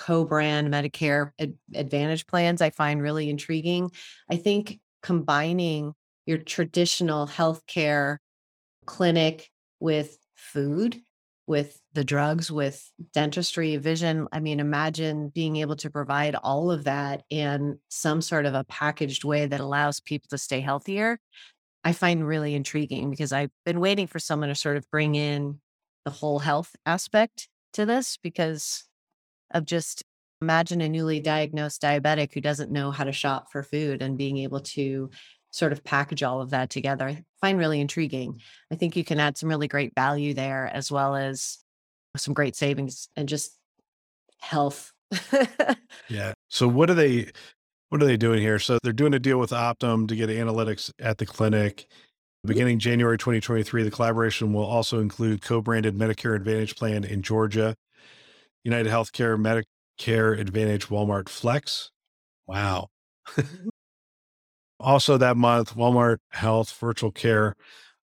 co-brand 0.00 0.72
Medicare 0.72 1.30
ad- 1.38 1.58
Advantage 1.74 2.26
plans 2.26 2.62
I 2.62 2.70
find 2.70 3.02
really 3.02 3.28
intriguing. 3.28 3.90
I 4.30 4.36
think 4.36 4.80
combining 5.02 5.92
your 6.26 6.38
traditional 6.38 7.26
healthcare 7.26 8.18
clinic 8.86 9.50
with 9.78 10.18
food 10.36 11.00
with 11.50 11.80
the 11.94 12.04
drugs, 12.04 12.48
with 12.48 12.88
dentistry, 13.12 13.76
vision. 13.76 14.28
I 14.30 14.38
mean, 14.38 14.60
imagine 14.60 15.30
being 15.30 15.56
able 15.56 15.74
to 15.76 15.90
provide 15.90 16.36
all 16.36 16.70
of 16.70 16.84
that 16.84 17.24
in 17.28 17.80
some 17.88 18.22
sort 18.22 18.46
of 18.46 18.54
a 18.54 18.62
packaged 18.62 19.24
way 19.24 19.46
that 19.46 19.58
allows 19.58 19.98
people 19.98 20.28
to 20.30 20.38
stay 20.38 20.60
healthier. 20.60 21.18
I 21.82 21.92
find 21.92 22.24
really 22.24 22.54
intriguing 22.54 23.10
because 23.10 23.32
I've 23.32 23.50
been 23.64 23.80
waiting 23.80 24.06
for 24.06 24.20
someone 24.20 24.48
to 24.48 24.54
sort 24.54 24.76
of 24.76 24.88
bring 24.92 25.16
in 25.16 25.60
the 26.04 26.12
whole 26.12 26.38
health 26.38 26.76
aspect 26.86 27.48
to 27.72 27.84
this 27.84 28.16
because 28.22 28.84
of 29.52 29.64
just 29.64 30.02
imagine 30.42 30.80
a 30.80 30.88
newly 30.88 31.20
diagnosed 31.20 31.82
diabetic 31.82 32.32
who 32.32 32.40
doesn't 32.40 32.70
know 32.70 32.90
how 32.90 33.04
to 33.04 33.12
shop 33.12 33.50
for 33.50 33.62
food 33.62 34.02
and 34.02 34.16
being 34.16 34.38
able 34.38 34.60
to 34.60 35.10
sort 35.50 35.72
of 35.72 35.84
package 35.84 36.22
all 36.22 36.40
of 36.40 36.50
that 36.50 36.70
together. 36.70 37.08
I 37.08 37.24
find 37.40 37.58
really 37.58 37.80
intriguing. 37.80 38.40
I 38.72 38.76
think 38.76 38.96
you 38.96 39.04
can 39.04 39.20
add 39.20 39.36
some 39.36 39.48
really 39.48 39.68
great 39.68 39.92
value 39.94 40.32
there 40.32 40.70
as 40.72 40.90
well 40.90 41.16
as 41.16 41.58
some 42.16 42.34
great 42.34 42.56
savings 42.56 43.08
and 43.16 43.28
just 43.28 43.56
health. 44.40 44.92
yeah. 46.08 46.32
So 46.48 46.68
what 46.68 46.88
are 46.90 46.94
they 46.94 47.30
what 47.88 48.00
are 48.00 48.06
they 48.06 48.16
doing 48.16 48.40
here? 48.40 48.58
So 48.58 48.78
they're 48.82 48.92
doing 48.92 49.14
a 49.14 49.18
deal 49.18 49.38
with 49.38 49.50
Optum 49.50 50.08
to 50.08 50.16
get 50.16 50.30
analytics 50.30 50.92
at 51.00 51.18
the 51.18 51.26
clinic. 51.26 51.78
Mm-hmm. 51.78 52.48
Beginning 52.48 52.78
January 52.78 53.18
2023, 53.18 53.82
the 53.82 53.90
collaboration 53.90 54.52
will 54.52 54.64
also 54.64 55.00
include 55.00 55.42
co-branded 55.42 55.96
Medicare 55.98 56.36
Advantage 56.36 56.76
plan 56.76 57.04
in 57.04 57.20
Georgia, 57.20 57.74
United 58.64 58.90
Healthcare 58.90 59.38
Medicare 59.38 60.38
Advantage 60.38 60.88
Walmart 60.88 61.28
Flex. 61.28 61.90
Wow. 62.46 62.88
Mm-hmm. 63.28 63.68
Also, 64.80 65.18
that 65.18 65.36
month, 65.36 65.76
Walmart 65.76 66.18
Health 66.30 66.72
Virtual 66.80 67.12
Care 67.12 67.54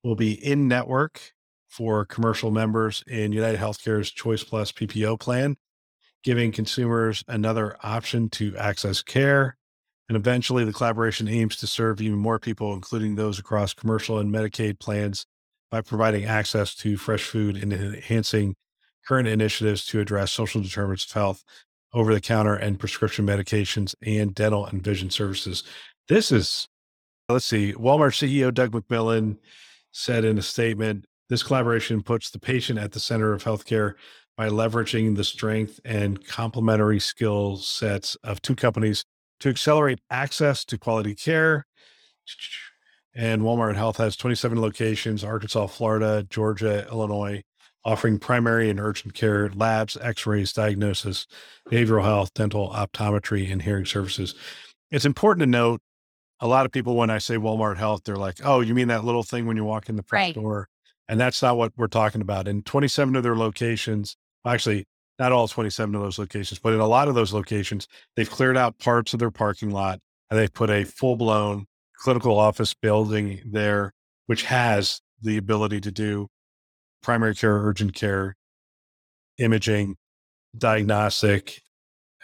will 0.03 0.15
be 0.15 0.33
in 0.33 0.67
network 0.67 1.33
for 1.67 2.05
commercial 2.05 2.51
members 2.51 3.03
in 3.07 3.31
United 3.31 3.59
Healthcare's 3.59 4.11
Choice 4.11 4.43
Plus 4.43 4.71
PPO 4.71 5.19
plan, 5.19 5.57
giving 6.23 6.51
consumers 6.51 7.23
another 7.27 7.77
option 7.81 8.29
to 8.29 8.55
access 8.57 9.01
care. 9.01 9.57
And 10.07 10.15
eventually, 10.15 10.63
the 10.63 10.71
collaboration 10.71 11.27
aims 11.27 11.57
to 11.57 11.67
serve 11.67 11.99
even 11.99 12.19
more 12.19 12.39
people, 12.39 12.73
including 12.73 13.15
those 13.15 13.39
across 13.39 13.73
commercial 13.73 14.19
and 14.19 14.33
Medicaid 14.33 14.79
plans, 14.79 15.25
by 15.69 15.81
providing 15.81 16.25
access 16.25 16.73
to 16.75 16.95
fresh 16.95 17.23
food 17.23 17.57
and 17.57 17.73
enhancing 17.73 18.55
current 19.07 19.27
initiatives 19.27 19.85
to 19.85 19.99
address 19.99 20.31
social 20.31 20.61
determinants 20.61 21.05
of 21.05 21.11
health, 21.11 21.43
over 21.93 22.13
the 22.13 22.21
counter 22.21 22.55
and 22.55 22.79
prescription 22.79 23.25
medications, 23.25 23.95
and 24.01 24.35
dental 24.35 24.65
and 24.65 24.83
vision 24.83 25.09
services. 25.09 25.63
This 26.09 26.31
is, 26.31 26.67
let's 27.29 27.45
see, 27.45 27.73
Walmart 27.73 28.13
CEO 28.13 28.53
Doug 28.53 28.71
McMillon 28.71 29.37
said 29.91 30.25
in 30.25 30.37
a 30.37 30.41
statement 30.41 31.05
this 31.29 31.43
collaboration 31.43 32.01
puts 32.01 32.29
the 32.29 32.39
patient 32.39 32.79
at 32.79 32.91
the 32.91 32.99
center 32.99 33.33
of 33.33 33.43
healthcare 33.43 33.93
by 34.37 34.49
leveraging 34.49 35.15
the 35.15 35.23
strength 35.23 35.79
and 35.83 36.25
complementary 36.25 36.99
skill 36.99 37.57
sets 37.57 38.15
of 38.23 38.41
two 38.41 38.55
companies 38.55 39.03
to 39.39 39.49
accelerate 39.49 39.99
access 40.09 40.63
to 40.65 40.77
quality 40.77 41.15
care. 41.15 41.65
And 43.15 43.41
Walmart 43.41 43.75
Health 43.75 43.97
has 43.97 44.15
27 44.15 44.61
locations 44.61 45.23
Arkansas, 45.23 45.67
Florida, 45.67 46.25
Georgia, 46.29 46.87
Illinois, 46.89 47.41
offering 47.87 48.19
primary 48.19 48.69
and 48.69 48.81
urgent 48.81 49.13
care, 49.13 49.49
labs, 49.55 49.97
x 50.01 50.27
rays, 50.27 50.51
diagnosis, 50.51 51.25
behavioral 51.69 52.03
health, 52.03 52.33
dental, 52.33 52.69
optometry, 52.71 53.49
and 53.49 53.61
hearing 53.61 53.85
services. 53.85 54.35
It's 54.91 55.05
important 55.05 55.39
to 55.41 55.47
note 55.47 55.79
a 56.41 56.47
lot 56.47 56.65
of 56.65 56.71
people, 56.71 56.95
when 56.95 57.09
I 57.09 57.17
say 57.17 57.35
Walmart 57.35 57.77
Health, 57.77 58.01
they're 58.03 58.17
like, 58.17 58.39
oh, 58.43 58.59
you 58.59 58.75
mean 58.75 58.89
that 58.89 59.05
little 59.05 59.23
thing 59.23 59.47
when 59.47 59.57
you 59.57 59.63
walk 59.63 59.87
in 59.89 59.95
the 59.95 60.03
front 60.03 60.21
right. 60.21 60.35
door? 60.35 60.67
And 61.07 61.19
that's 61.19 61.41
not 61.41 61.57
what 61.57 61.71
we're 61.77 61.87
talking 61.87 62.21
about. 62.21 62.47
In 62.47 62.61
27 62.61 63.15
of 63.15 63.23
their 63.23 63.35
locations, 63.35 64.17
actually, 64.45 64.85
not 65.17 65.31
all 65.31 65.47
27 65.47 65.95
of 65.95 66.01
those 66.01 66.19
locations, 66.19 66.59
but 66.59 66.73
in 66.73 66.79
a 66.79 66.87
lot 66.87 67.07
of 67.07 67.15
those 67.15 67.33
locations, 67.33 67.87
they've 68.15 68.29
cleared 68.29 68.57
out 68.57 68.77
parts 68.77 69.13
of 69.13 69.19
their 69.19 69.31
parking 69.31 69.71
lot 69.71 69.99
and 70.29 70.37
they've 70.37 70.53
put 70.53 70.69
a 70.69 70.83
full 70.83 71.15
blown 71.15 71.65
clinical 71.95 72.37
office 72.37 72.73
building 72.73 73.41
there, 73.45 73.93
which 74.27 74.43
has 74.43 75.01
the 75.21 75.37
ability 75.37 75.81
to 75.81 75.91
do 75.91 76.27
primary 77.07 77.33
care, 77.33 77.55
urgent 77.55 77.93
care, 77.93 78.35
imaging, 79.37 79.95
diagnostic. 80.57 81.61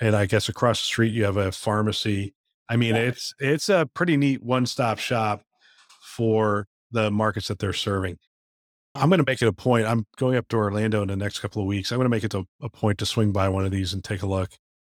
And 0.01 0.15
I 0.15 0.25
guess 0.25 0.49
across 0.49 0.81
the 0.81 0.85
street, 0.85 1.13
you 1.13 1.23
have 1.23 1.37
a 1.37 1.51
pharmacy 1.51 2.33
I 2.69 2.75
mean, 2.75 2.95
yeah. 2.95 3.01
it's 3.01 3.33
it's 3.39 3.69
a 3.69 3.87
pretty 3.93 4.17
neat 4.17 4.41
one-stop 4.41 4.97
shop 4.97 5.43
for 6.01 6.65
the 6.91 7.11
markets 7.11 7.47
that 7.49 7.59
they're 7.59 7.73
serving. 7.73 8.17
I'm 8.95 9.09
going 9.09 9.19
to 9.19 9.29
make 9.29 9.41
it 9.41 9.47
a 9.47 9.53
point. 9.53 9.85
I'm 9.85 10.05
going 10.17 10.37
up 10.37 10.47
to 10.49 10.57
Orlando 10.57 11.01
in 11.01 11.07
the 11.07 11.15
next 11.15 11.39
couple 11.39 11.61
of 11.61 11.67
weeks. 11.67 11.91
I'm 11.91 11.97
going 11.97 12.05
to 12.05 12.09
make 12.09 12.23
it 12.23 12.33
a, 12.33 12.43
a 12.61 12.69
point 12.69 12.99
to 12.99 13.05
swing 13.05 13.31
by 13.31 13.49
one 13.49 13.65
of 13.65 13.71
these 13.71 13.93
and 13.93 14.03
take 14.03 14.21
a 14.21 14.27
look. 14.27 14.51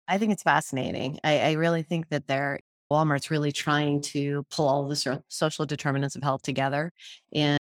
I 0.07 0.19
think 0.19 0.33
it's 0.33 0.43
fascinating. 0.43 1.19
I, 1.25 1.41
I 1.41 1.53
really 1.53 1.83
think 1.83 2.09
that 2.09 2.27
they're 2.27 2.61
Walmart's 2.91 3.31
really 3.31 3.53
trying 3.53 4.01
to 4.01 4.45
pull 4.51 4.67
all 4.67 4.89
the 4.89 5.23
social 5.29 5.67
determinants 5.67 6.17
of 6.17 6.23
health 6.23 6.43
together 6.43 6.91
and 7.35 7.59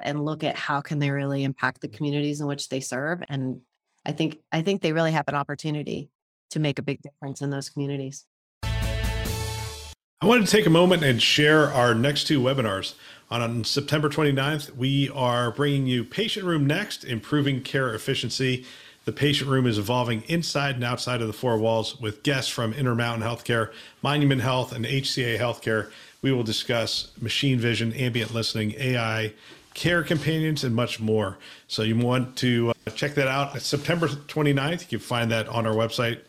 and 0.00 0.24
look 0.24 0.44
at 0.44 0.56
how 0.56 0.80
can 0.80 0.98
they 0.98 1.10
really 1.10 1.44
impact 1.44 1.80
the 1.80 1.88
mm-hmm. 1.88 1.96
communities 1.96 2.40
in 2.40 2.46
which 2.46 2.68
they 2.68 2.80
serve. 2.80 3.22
And 3.28 3.60
I 4.04 4.12
think 4.12 4.38
I 4.52 4.62
think 4.62 4.82
they 4.82 4.92
really 4.92 5.12
have 5.12 5.28
an 5.28 5.34
opportunity 5.34 6.10
to 6.50 6.60
make 6.60 6.78
a 6.78 6.82
big 6.82 7.00
difference 7.02 7.40
in 7.42 7.50
those 7.50 7.68
communities. 7.68 8.26
I 8.62 10.26
wanted 10.26 10.46
to 10.46 10.52
take 10.52 10.66
a 10.66 10.70
moment 10.70 11.02
and 11.02 11.20
share 11.20 11.70
our 11.72 11.94
next 11.94 12.24
two 12.24 12.40
webinars. 12.40 12.94
On 13.30 13.64
September 13.64 14.08
29th, 14.08 14.74
we 14.76 15.10
are 15.10 15.50
bringing 15.50 15.86
you 15.86 16.04
Patient 16.04 16.46
Room 16.46 16.66
Next 16.66 17.04
Improving 17.04 17.62
Care 17.62 17.94
Efficiency. 17.94 18.64
The 19.04 19.12
patient 19.12 19.50
room 19.50 19.66
is 19.66 19.76
evolving 19.76 20.22
inside 20.22 20.76
and 20.76 20.84
outside 20.84 21.20
of 21.20 21.26
the 21.26 21.34
four 21.34 21.58
walls 21.58 22.00
with 22.00 22.22
guests 22.22 22.50
from 22.50 22.72
Intermountain 22.72 23.22
Healthcare, 23.22 23.70
Monument 24.00 24.40
Health, 24.40 24.72
and 24.72 24.86
HCA 24.86 25.38
Healthcare. 25.38 25.90
We 26.22 26.32
will 26.32 26.42
discuss 26.42 27.10
machine 27.20 27.58
vision, 27.58 27.92
ambient 27.92 28.32
listening, 28.32 28.74
AI, 28.78 29.34
care 29.74 30.02
companions, 30.02 30.64
and 30.64 30.74
much 30.74 31.00
more. 31.00 31.36
So 31.66 31.82
you 31.82 31.96
want 31.96 32.36
to 32.36 32.70
uh, 32.70 32.90
check 32.92 33.14
that 33.14 33.28
out. 33.28 33.54
It's 33.56 33.66
September 33.66 34.08
29th. 34.08 34.82
You 34.82 34.98
can 34.98 35.00
find 35.00 35.30
that 35.32 35.48
on 35.48 35.66
our 35.66 35.74
website, 35.74 36.20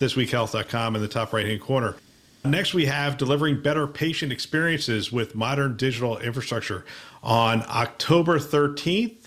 thisweekhealth.com 0.00 0.96
in 0.96 1.02
the 1.02 1.08
top 1.08 1.32
right 1.32 1.46
hand 1.46 1.60
corner. 1.60 1.96
Next, 2.44 2.74
we 2.74 2.86
have 2.86 3.16
delivering 3.16 3.62
better 3.62 3.86
patient 3.86 4.32
experiences 4.32 5.10
with 5.12 5.34
modern 5.34 5.76
digital 5.76 6.18
infrastructure. 6.18 6.84
On 7.22 7.64
October 7.68 8.38
13th, 8.38 9.26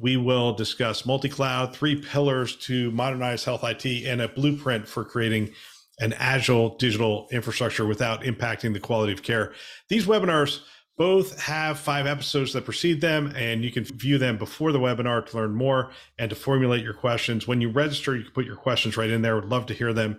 we 0.00 0.16
will 0.16 0.52
discuss 0.52 1.06
multi 1.06 1.28
cloud, 1.28 1.74
three 1.74 1.96
pillars 1.96 2.56
to 2.56 2.90
modernize 2.90 3.44
health 3.44 3.64
IT, 3.64 3.84
and 4.06 4.20
a 4.20 4.28
blueprint 4.28 4.86
for 4.86 5.04
creating 5.04 5.52
an 5.98 6.12
agile 6.14 6.76
digital 6.76 7.26
infrastructure 7.32 7.86
without 7.86 8.22
impacting 8.22 8.72
the 8.72 8.80
quality 8.80 9.12
of 9.12 9.22
care. 9.22 9.52
These 9.88 10.06
webinars 10.06 10.60
both 10.96 11.38
have 11.40 11.78
five 11.78 12.06
episodes 12.06 12.52
that 12.54 12.64
precede 12.64 13.00
them, 13.00 13.32
and 13.36 13.62
you 13.62 13.70
can 13.70 13.84
view 13.84 14.16
them 14.18 14.38
before 14.38 14.72
the 14.72 14.78
webinar 14.78 15.26
to 15.26 15.36
learn 15.36 15.54
more 15.54 15.90
and 16.18 16.30
to 16.30 16.36
formulate 16.36 16.82
your 16.82 16.94
questions. 16.94 17.46
When 17.46 17.60
you 17.60 17.68
register, 17.68 18.16
you 18.16 18.24
can 18.24 18.32
put 18.32 18.46
your 18.46 18.56
questions 18.56 18.96
right 18.96 19.10
in 19.10 19.22
there. 19.22 19.34
Would 19.34 19.44
love 19.44 19.66
to 19.66 19.74
hear 19.74 19.92
them 19.92 20.18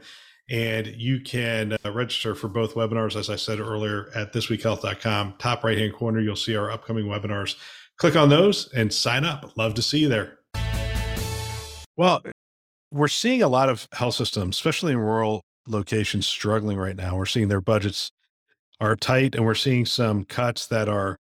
And 0.50 0.88
you 0.88 1.20
can 1.20 1.74
uh, 1.84 1.92
register 1.92 2.34
for 2.34 2.48
both 2.48 2.76
webinars, 2.76 3.18
as 3.18 3.30
I 3.30 3.36
said 3.36 3.60
earlier, 3.60 4.10
at 4.16 4.32
thisweekhealth.com. 4.34 5.36
Top 5.40 5.63
right 5.63 5.78
hand 5.78 5.94
corner, 5.94 6.22
you'll 6.22 6.38
see 6.38 6.56
our 6.56 6.72
upcoming 6.72 7.06
webinars. 7.06 7.56
Click 7.98 8.16
on 8.16 8.30
those 8.30 8.72
and 8.74 8.94
sign 8.94 9.26
up. 9.26 9.58
Love 9.58 9.74
to 9.74 9.82
see 9.82 10.00
you 10.00 10.10
there. 10.10 10.40
Well, 11.98 12.22
we're 12.92 13.08
seeing 13.10 13.42
a 13.42 13.50
lot 13.50 13.68
of 13.68 13.88
health 13.92 14.16
systems, 14.16 14.56
especially 14.56 14.94
in 14.94 15.00
rural 15.00 15.42
locations, 15.68 16.28
struggling 16.28 16.78
right 16.78 16.96
now. 16.96 17.18
We're 17.18 17.26
seeing 17.26 17.50
their 17.50 17.60
budgets 17.60 18.12
are 18.80 18.96
tight, 18.96 19.36
and 19.36 19.46
we're 19.46 19.56
seeing 19.56 19.86
some 19.86 20.24
cuts 20.26 20.68
that 20.68 20.88
are, 20.88 21.18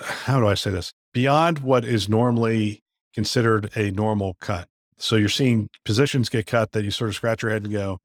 how 0.00 0.40
do 0.40 0.46
I 0.46 0.54
say 0.54 0.70
this, 0.70 0.92
beyond 1.12 1.58
what 1.60 1.84
is 1.84 2.08
normally 2.08 2.82
considered 3.14 3.70
a 3.76 3.90
normal 3.90 4.36
cut. 4.40 4.68
So 4.98 5.16
you're 5.16 5.28
seeing 5.28 5.68
positions 5.84 6.28
get 6.28 6.46
cut 6.46 6.72
that 6.72 6.84
you 6.84 6.90
sort 6.90 7.08
of 7.08 7.16
scratch 7.16 7.42
your 7.42 7.52
head 7.52 7.64
and 7.64 7.72
go, 7.72 7.98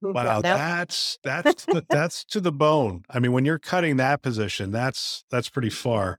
wow, 0.00 0.40
that's 0.40 1.18
that's 1.24 1.64
the, 1.64 1.84
that's 1.88 2.24
to 2.26 2.40
the 2.40 2.52
bone. 2.52 3.04
I 3.08 3.20
mean, 3.20 3.32
when 3.32 3.44
you're 3.44 3.58
cutting 3.58 3.96
that 3.96 4.22
position, 4.22 4.70
that's 4.70 5.24
that's 5.30 5.48
pretty 5.48 5.70
far. 5.70 6.18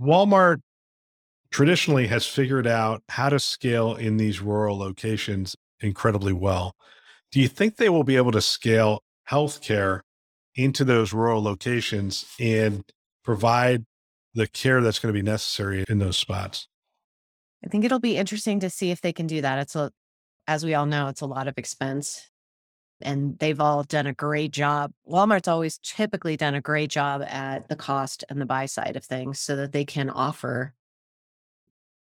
Walmart 0.00 0.60
traditionally 1.50 2.06
has 2.08 2.26
figured 2.26 2.66
out 2.66 3.02
how 3.08 3.28
to 3.28 3.38
scale 3.38 3.94
in 3.94 4.16
these 4.16 4.40
rural 4.40 4.78
locations 4.78 5.56
incredibly 5.80 6.32
well. 6.32 6.74
Do 7.32 7.40
you 7.40 7.48
think 7.48 7.76
they 7.76 7.88
will 7.88 8.04
be 8.04 8.16
able 8.16 8.32
to 8.32 8.40
scale 8.40 9.02
healthcare 9.30 10.00
into 10.56 10.84
those 10.84 11.12
rural 11.12 11.42
locations 11.42 12.26
and 12.40 12.84
provide 13.22 13.84
the 14.34 14.46
care 14.46 14.80
that's 14.80 14.98
going 14.98 15.12
to 15.12 15.18
be 15.18 15.24
necessary 15.24 15.84
in 15.88 15.98
those 15.98 16.16
spots? 16.16 16.68
I 17.64 17.68
think 17.68 17.84
it'll 17.84 17.98
be 17.98 18.16
interesting 18.16 18.60
to 18.60 18.70
see 18.70 18.90
if 18.90 19.00
they 19.00 19.12
can 19.12 19.26
do 19.26 19.40
that. 19.40 19.58
It's 19.58 19.76
a, 19.76 19.90
as 20.46 20.64
we 20.64 20.74
all 20.74 20.86
know, 20.86 21.08
it's 21.08 21.20
a 21.20 21.26
lot 21.26 21.48
of 21.48 21.54
expense. 21.56 22.30
And 23.02 23.38
they've 23.38 23.60
all 23.60 23.82
done 23.82 24.06
a 24.06 24.14
great 24.14 24.52
job. 24.52 24.92
Walmart's 25.06 25.48
always 25.48 25.78
typically 25.78 26.36
done 26.36 26.54
a 26.54 26.62
great 26.62 26.90
job 26.90 27.22
at 27.22 27.68
the 27.68 27.76
cost 27.76 28.24
and 28.30 28.40
the 28.40 28.46
buy 28.46 28.66
side 28.66 28.96
of 28.96 29.04
things 29.04 29.38
so 29.38 29.56
that 29.56 29.72
they 29.72 29.84
can 29.84 30.08
offer 30.08 30.72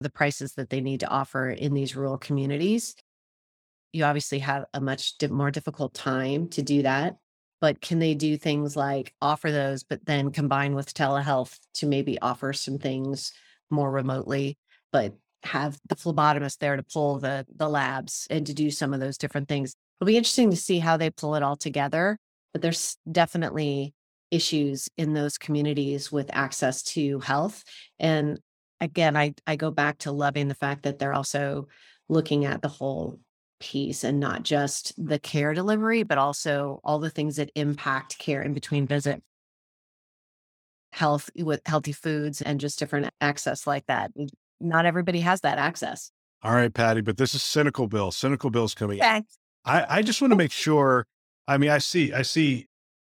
the 0.01 0.11
prices 0.11 0.53
that 0.53 0.69
they 0.69 0.81
need 0.81 0.99
to 0.99 1.07
offer 1.07 1.49
in 1.49 1.73
these 1.73 1.95
rural 1.95 2.17
communities. 2.17 2.95
You 3.91 4.03
obviously 4.03 4.39
have 4.39 4.65
a 4.73 4.81
much 4.81 5.15
more 5.29 5.49
difficult 5.49 5.93
time 5.93 6.49
to 6.49 6.61
do 6.61 6.83
that. 6.83 7.15
But 7.63 7.79
can 7.79 7.99
they 7.99 8.13
do 8.13 8.35
things 8.35 8.75
like 8.75 9.13
offer 9.21 9.49
those, 9.49 9.83
but 9.83 10.05
then 10.05 10.31
combine 10.31 10.75
with 10.75 10.93
telehealth 10.93 11.57
to 11.75 11.85
maybe 11.85 12.19
offer 12.19 12.51
some 12.51 12.77
things 12.77 13.31
more 13.69 13.89
remotely, 13.89 14.57
but 14.91 15.13
have 15.43 15.79
the 15.87 15.95
phlebotomist 15.95 16.57
there 16.57 16.75
to 16.75 16.83
pull 16.83 17.19
the 17.19 17.45
the 17.55 17.69
labs 17.69 18.27
and 18.29 18.45
to 18.47 18.53
do 18.53 18.69
some 18.69 18.93
of 18.93 18.99
those 18.99 19.17
different 19.17 19.47
things. 19.47 19.75
It'll 20.01 20.07
be 20.07 20.17
interesting 20.17 20.49
to 20.49 20.57
see 20.57 20.79
how 20.79 20.97
they 20.97 21.09
pull 21.09 21.35
it 21.35 21.43
all 21.43 21.55
together. 21.55 22.17
But 22.51 22.61
there's 22.61 22.97
definitely 23.09 23.93
issues 24.29 24.89
in 24.97 25.13
those 25.13 25.37
communities 25.37 26.11
with 26.11 26.29
access 26.33 26.83
to 26.83 27.21
health. 27.21 27.63
And 27.97 28.41
again, 28.81 29.15
I, 29.15 29.35
I 29.47 29.55
go 29.55 29.71
back 29.71 29.99
to 29.99 30.11
loving 30.11 30.49
the 30.49 30.55
fact 30.55 30.83
that 30.83 30.99
they're 30.99 31.13
also 31.13 31.69
looking 32.09 32.43
at 32.43 32.61
the 32.61 32.67
whole 32.67 33.21
piece 33.63 34.03
and 34.03 34.19
not 34.19 34.43
just 34.43 34.93
the 34.97 35.17
care 35.17 35.53
delivery, 35.53 36.03
but 36.03 36.17
also 36.17 36.81
all 36.83 36.99
the 36.99 37.09
things 37.09 37.37
that 37.37 37.49
impact 37.55 38.19
care 38.19 38.41
in 38.41 38.53
between 38.53 38.85
visit 38.85 39.23
health 40.91 41.29
with 41.35 41.61
healthy 41.65 41.93
foods 41.93 42.41
and 42.41 42.59
just 42.59 42.77
different 42.77 43.09
access 43.19 43.65
like 43.65 43.85
that 43.87 44.11
not 44.63 44.85
everybody 44.85 45.19
has 45.19 45.41
that 45.41 45.57
access. 45.57 46.11
All 46.41 46.53
right, 46.53 46.73
Patty, 46.73 47.01
but 47.01 47.17
this 47.17 47.35
is 47.35 47.43
cynical 47.43 47.87
bill. 47.87 48.11
Cynical 48.11 48.49
bill's 48.49 48.73
coming. 48.73 48.99
Okay. 48.99 49.23
I, 49.65 49.85
I 49.97 50.01
just 50.01 50.21
want 50.21 50.31
to 50.31 50.37
make 50.37 50.51
sure. 50.51 51.05
I 51.47 51.57
mean, 51.57 51.69
I 51.69 51.77
see, 51.77 52.13
I 52.13 52.21
see 52.21 52.67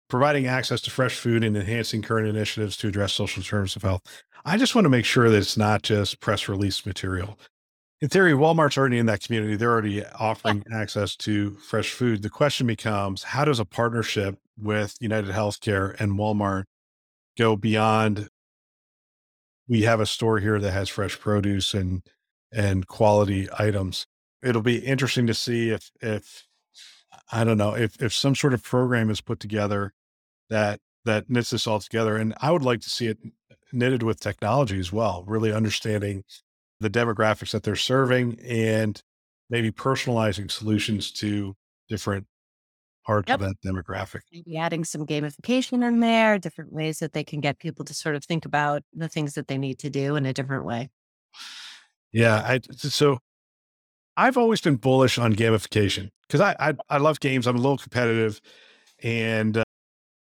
providing 0.09 0.47
access 0.47 0.81
to 0.83 0.91
fresh 0.91 1.17
food 1.17 1.45
and 1.45 1.57
enhancing 1.57 2.03
current 2.03 2.29
initiatives 2.29 2.77
to 2.79 2.89
address 2.89 3.15
social 3.15 3.43
determinants 3.43 3.77
of 3.77 3.83
health. 3.83 4.03
I 4.45 4.57
just 4.57 4.75
want 4.75 4.85
to 4.85 4.91
make 4.91 5.05
sure 5.05 5.29
that 5.29 5.37
it's 5.37 5.57
not 5.57 5.83
just 5.83 6.21
press 6.21 6.49
release 6.49 6.87
material. 6.87 7.39
In 8.01 8.09
theory, 8.09 8.33
Walmart's 8.33 8.79
already 8.79 8.99
in 8.99 9.07
that 9.07 9.23
community. 9.23 9.57
They're 9.57 9.73
already 9.73 10.05
offering 10.07 10.65
access 10.73 11.17
to 11.17 11.53
fresh 11.55 11.91
food. 11.91 12.23
The 12.23 12.31
question 12.31 12.67
becomes 12.67 13.25
how 13.25 13.45
does 13.45 13.59
a 13.59 13.65
partnership 13.65 14.39
with 14.57 14.97
United 15.01 15.31
Healthcare 15.31 15.99
and 16.01 16.13
Walmart 16.13 16.65
go 17.37 17.57
beyond 17.57 18.29
we 19.69 19.83
have 19.83 20.01
a 20.01 20.07
store 20.07 20.39
here 20.39 20.59
that 20.59 20.73
has 20.73 20.89
fresh 20.89 21.19
produce 21.19 21.75
and 21.75 22.03
and 22.53 22.87
quality 22.87 23.49
items. 23.59 24.07
It'll 24.43 24.63
be 24.63 24.79
interesting 24.79 25.27
to 25.27 25.35
see 25.35 25.71
if 25.71 25.91
if 26.01 26.47
I 27.33 27.45
don't 27.45 27.59
know 27.59 27.75
if 27.75 28.01
if 28.01 28.15
some 28.15 28.35
sort 28.35 28.55
of 28.55 28.63
program 28.63 29.11
is 29.11 29.21
put 29.21 29.41
together 29.41 29.93
that 30.51 30.81
that 31.05 31.29
knits 31.29 31.51
this 31.51 31.67
all 31.67 31.81
together. 31.81 32.17
And 32.17 32.35
I 32.41 32.51
would 32.53 32.63
like 32.63 32.81
to 32.83 32.91
see 32.91 33.09
it 33.09 33.19
knitted 33.73 34.03
with 34.03 34.21
technology 34.21 34.79
as 34.79 34.93
well, 34.93 35.25
really 35.27 35.53
understanding 35.53 36.25
the 36.81 36.91
demographics 36.91 37.53
that 37.53 37.63
they're 37.63 37.77
serving 37.77 38.39
and 38.41 39.03
maybe 39.51 39.71
personalizing 39.71 40.51
solutions 40.51 41.11
to 41.11 41.55
different 41.89 42.27
part 43.05 43.29
yep. 43.29 43.41
of 43.41 43.47
that 43.47 43.57
demographic. 43.65 44.21
Maybe 44.33 44.57
adding 44.59 44.85
some 44.85 45.07
gamification 45.07 45.87
in 45.87 46.01
there, 46.01 46.39
different 46.39 46.73
ways 46.73 46.99
that 46.99 47.15
they 47.15 47.25
can 47.25 47.41
get 47.41 47.59
people 47.59 47.85
to 47.87 47.95
sort 47.95 48.15
of 48.15 48.25
think 48.25 48.45
about 48.45 48.83
the 48.93 49.09
things 49.09 49.35
that 49.35 49.49
they 49.49 49.57
need 49.59 49.79
to 49.81 49.91
do 49.91 50.17
in 50.17 50.27
a 50.27 50.33
different 50.33 50.65
way. 50.65 50.91
Yeah, 52.13 52.37
I 52.37 52.61
so 52.75 53.19
I've 54.17 54.37
always 54.37 54.61
been 54.61 54.77
bullish 54.77 55.19
on 55.19 55.35
gamification 55.35 56.11
because 56.27 56.41
I, 56.41 56.57
I, 56.59 56.75
I 56.89 56.99
love 56.99 57.21
games. 57.21 57.47
I'm 57.47 57.57
a 57.57 57.61
little 57.61 57.79
competitive, 57.79 58.41
and 59.03 59.59
uh, 59.59 59.65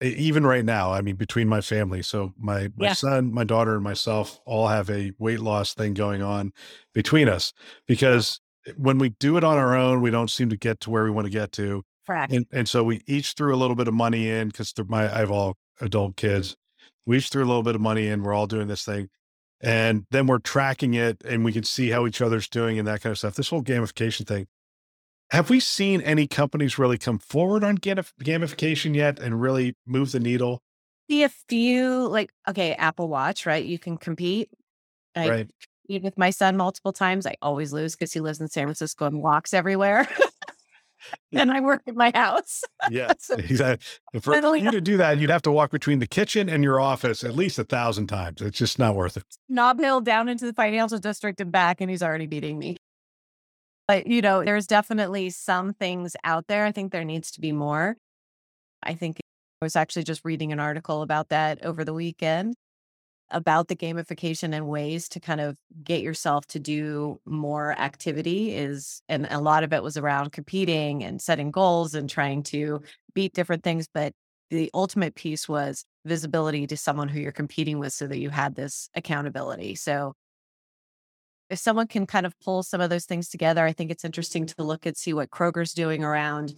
even 0.03 0.45
right 0.45 0.65
now, 0.65 0.91
I 0.91 1.01
mean, 1.01 1.15
between 1.15 1.47
my 1.47 1.61
family, 1.61 2.01
so 2.01 2.33
my 2.37 2.69
my 2.75 2.87
yeah. 2.87 2.93
son, 2.93 3.33
my 3.33 3.43
daughter, 3.43 3.75
and 3.75 3.83
myself 3.83 4.39
all 4.45 4.67
have 4.67 4.89
a 4.89 5.11
weight 5.17 5.39
loss 5.39 5.73
thing 5.73 5.93
going 5.93 6.21
on 6.21 6.51
between 6.93 7.29
us 7.29 7.53
because 7.87 8.39
when 8.77 8.97
we 8.97 9.09
do 9.09 9.37
it 9.37 9.43
on 9.43 9.57
our 9.57 9.75
own, 9.75 10.01
we 10.01 10.11
don't 10.11 10.29
seem 10.29 10.49
to 10.49 10.57
get 10.57 10.79
to 10.81 10.89
where 10.89 11.03
we 11.03 11.11
want 11.11 11.25
to 11.25 11.31
get 11.31 11.51
to. 11.53 11.83
Correct. 12.05 12.33
And, 12.33 12.45
and 12.51 12.67
so 12.67 12.83
we 12.83 13.01
each 13.07 13.33
threw 13.33 13.53
a 13.53 13.57
little 13.57 13.75
bit 13.75 13.87
of 13.87 13.93
money 13.93 14.29
in 14.29 14.49
because 14.49 14.73
my 14.87 15.03
I 15.13 15.19
have 15.19 15.31
all 15.31 15.55
adult 15.79 16.15
kids. 16.15 16.55
We 17.05 17.17
each 17.17 17.29
threw 17.29 17.43
a 17.43 17.47
little 17.47 17.63
bit 17.63 17.75
of 17.75 17.81
money 17.81 18.07
in. 18.07 18.23
We're 18.23 18.33
all 18.33 18.47
doing 18.47 18.67
this 18.67 18.83
thing. 18.83 19.09
And 19.61 20.05
then 20.11 20.27
we're 20.27 20.39
tracking 20.39 20.93
it 20.93 21.21
and 21.25 21.45
we 21.45 21.53
can 21.53 21.63
see 21.63 21.89
how 21.89 22.05
each 22.05 22.21
other's 22.21 22.49
doing 22.49 22.77
and 22.77 22.87
that 22.87 23.01
kind 23.01 23.11
of 23.11 23.17
stuff. 23.17 23.35
This 23.35 23.49
whole 23.49 23.63
gamification 23.63 24.27
thing. 24.27 24.47
Have 25.33 25.49
we 25.49 25.59
seen 25.59 25.99
any 26.01 26.27
companies 26.27 26.77
really 26.77 26.99
come 26.99 27.17
forward 27.17 27.63
on 27.63 27.79
gamification 27.79 28.95
yet 28.95 29.17
and 29.17 29.41
really 29.41 29.75
move 29.83 30.11
the 30.11 30.19
needle? 30.19 30.61
See 31.09 31.23
a 31.23 31.29
few, 31.29 32.07
like, 32.07 32.31
okay, 32.47 32.73
Apple 32.75 33.07
Watch, 33.09 33.47
right? 33.47 33.65
You 33.65 33.79
can 33.79 33.97
compete. 33.97 34.51
I 35.15 35.29
right. 35.29 35.51
with 35.89 36.19
my 36.19 36.29
son 36.29 36.55
multiple 36.55 36.93
times. 36.93 37.25
I 37.25 37.33
always 37.41 37.73
lose 37.73 37.95
because 37.95 38.13
he 38.13 38.19
lives 38.19 38.39
in 38.41 38.47
San 38.47 38.65
Francisco 38.65 39.07
and 39.07 39.23
walks 39.23 39.55
everywhere. 39.55 40.07
and 41.33 41.51
I 41.51 41.61
work 41.61 41.81
in 41.87 41.95
my 41.95 42.11
house. 42.13 42.61
yeah, 42.91 43.13
so 43.19 43.33
exactly. 43.33 44.19
For 44.21 44.55
you 44.55 44.69
to 44.69 44.81
do 44.91 44.97
that, 44.97 45.17
you'd 45.17 45.31
have 45.31 45.41
to 45.41 45.51
walk 45.51 45.71
between 45.71 45.97
the 45.97 46.05
kitchen 46.05 46.47
and 46.47 46.63
your 46.63 46.79
office 46.79 47.23
at 47.23 47.35
least 47.35 47.57
a 47.57 47.63
thousand 47.63 48.05
times. 48.05 48.39
It's 48.39 48.59
just 48.59 48.77
not 48.77 48.93
worth 48.93 49.17
it. 49.17 49.23
Nob 49.49 49.79
Hill 49.79 50.01
down 50.01 50.29
into 50.29 50.45
the 50.45 50.53
financial 50.53 50.99
district 50.99 51.41
and 51.41 51.51
back, 51.51 51.81
and 51.81 51.89
he's 51.89 52.03
already 52.03 52.27
beating 52.27 52.59
me. 52.59 52.77
But 53.87 54.07
you 54.07 54.21
know, 54.21 54.43
there's 54.43 54.67
definitely 54.67 55.29
some 55.29 55.73
things 55.73 56.15
out 56.23 56.47
there. 56.47 56.65
I 56.65 56.71
think 56.71 56.91
there 56.91 57.03
needs 57.03 57.31
to 57.31 57.41
be 57.41 57.51
more. 57.51 57.97
I 58.83 58.93
think 58.95 59.17
I 59.61 59.65
was 59.65 59.75
actually 59.75 60.03
just 60.03 60.25
reading 60.25 60.51
an 60.51 60.59
article 60.59 61.01
about 61.01 61.29
that 61.29 61.63
over 61.65 61.83
the 61.85 61.93
weekend 61.93 62.55
about 63.31 63.67
the 63.67 63.75
gamification 63.75 64.53
and 64.53 64.67
ways 64.67 65.09
to 65.09 65.19
kind 65.19 65.41
of 65.41 65.57
get 65.83 66.01
yourself 66.01 66.45
to 66.47 66.59
do 66.59 67.19
more 67.25 67.73
activity 67.79 68.55
is 68.55 69.01
and 69.09 69.27
a 69.31 69.39
lot 69.39 69.63
of 69.63 69.73
it 69.73 69.83
was 69.83 69.97
around 69.97 70.31
competing 70.31 71.03
and 71.03 71.21
setting 71.21 71.51
goals 71.51 71.95
and 71.95 72.09
trying 72.09 72.43
to 72.43 72.81
beat 73.15 73.33
different 73.33 73.63
things 73.63 73.87
but 73.93 74.13
the 74.51 74.69
ultimate 74.73 75.15
piece 75.15 75.49
was 75.49 75.83
visibility 76.05 76.67
to 76.67 76.77
someone 76.77 77.07
who 77.07 77.19
you're 77.19 77.31
competing 77.31 77.79
with 77.79 77.91
so 77.91 78.05
that 78.07 78.19
you 78.19 78.29
had 78.29 78.55
this 78.55 78.89
accountability 78.95 79.73
so 79.75 80.13
if 81.49 81.59
someone 81.59 81.87
can 81.87 82.05
kind 82.05 82.25
of 82.25 82.37
pull 82.39 82.63
some 82.63 82.81
of 82.81 82.89
those 82.89 83.05
things 83.05 83.29
together 83.29 83.65
i 83.65 83.71
think 83.71 83.91
it's 83.91 84.05
interesting 84.05 84.45
to 84.45 84.63
look 84.63 84.85
and 84.85 84.97
see 84.97 85.13
what 85.13 85.29
kroger's 85.29 85.73
doing 85.73 86.03
around 86.03 86.53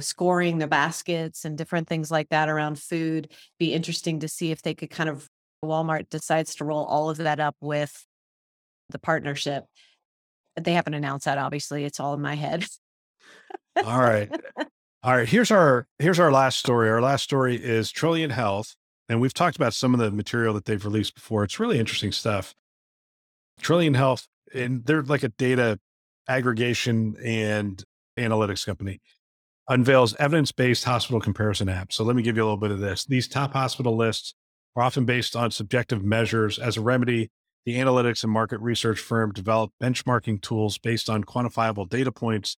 scoring 0.00 0.58
the 0.58 0.66
baskets 0.66 1.44
and 1.44 1.56
different 1.56 1.86
things 1.88 2.10
like 2.10 2.28
that 2.30 2.48
around 2.48 2.78
food 2.78 3.30
be 3.58 3.72
interesting 3.72 4.20
to 4.20 4.28
see 4.28 4.50
if 4.50 4.60
they 4.62 4.74
could 4.74 4.90
kind 4.90 5.08
of 5.08 5.28
Walmart 5.64 6.08
decides 6.10 6.54
to 6.56 6.64
roll 6.64 6.84
all 6.84 7.10
of 7.10 7.16
that 7.18 7.40
up 7.40 7.56
with 7.60 8.06
the 8.90 8.98
partnership. 8.98 9.64
They 10.60 10.72
haven't 10.72 10.94
announced 10.94 11.24
that, 11.24 11.38
obviously. 11.38 11.84
It's 11.84 11.98
all 11.98 12.14
in 12.14 12.20
my 12.20 12.34
head. 12.34 12.64
all 13.84 14.00
right. 14.00 14.30
All 15.02 15.16
right. 15.16 15.28
Here's 15.28 15.50
our 15.50 15.86
here's 15.98 16.20
our 16.20 16.30
last 16.32 16.58
story. 16.58 16.88
Our 16.88 17.02
last 17.02 17.24
story 17.24 17.56
is 17.56 17.90
Trilliant 17.90 18.32
Health. 18.32 18.76
And 19.08 19.20
we've 19.20 19.34
talked 19.34 19.56
about 19.56 19.74
some 19.74 19.92
of 19.92 20.00
the 20.00 20.10
material 20.10 20.54
that 20.54 20.64
they've 20.64 20.84
released 20.84 21.14
before. 21.14 21.44
It's 21.44 21.60
really 21.60 21.78
interesting 21.78 22.12
stuff. 22.12 22.54
Trilliant 23.60 23.96
Health, 23.96 24.26
and 24.54 24.84
they're 24.84 25.02
like 25.02 25.22
a 25.22 25.28
data 25.28 25.78
aggregation 26.28 27.16
and 27.22 27.82
analytics 28.18 28.64
company. 28.64 29.00
unveils 29.68 30.14
evidence 30.16 30.52
based 30.52 30.84
hospital 30.84 31.20
comparison 31.20 31.68
app. 31.68 31.92
So 31.92 32.04
let 32.04 32.16
me 32.16 32.22
give 32.22 32.36
you 32.36 32.42
a 32.42 32.46
little 32.46 32.58
bit 32.58 32.70
of 32.70 32.80
this. 32.80 33.04
These 33.04 33.28
top 33.28 33.52
hospital 33.52 33.96
lists 33.96 34.34
are 34.76 34.82
often 34.82 35.04
based 35.04 35.34
on 35.36 35.50
subjective 35.50 36.04
measures. 36.04 36.58
As 36.58 36.76
a 36.76 36.80
remedy, 36.82 37.30
the 37.64 37.76
analytics 37.76 38.22
and 38.22 38.32
market 38.32 38.60
research 38.60 39.00
firm 39.00 39.32
developed 39.32 39.74
benchmarking 39.82 40.42
tools 40.42 40.76
based 40.78 41.08
on 41.08 41.24
quantifiable 41.24 41.88
data 41.88 42.12
points 42.12 42.56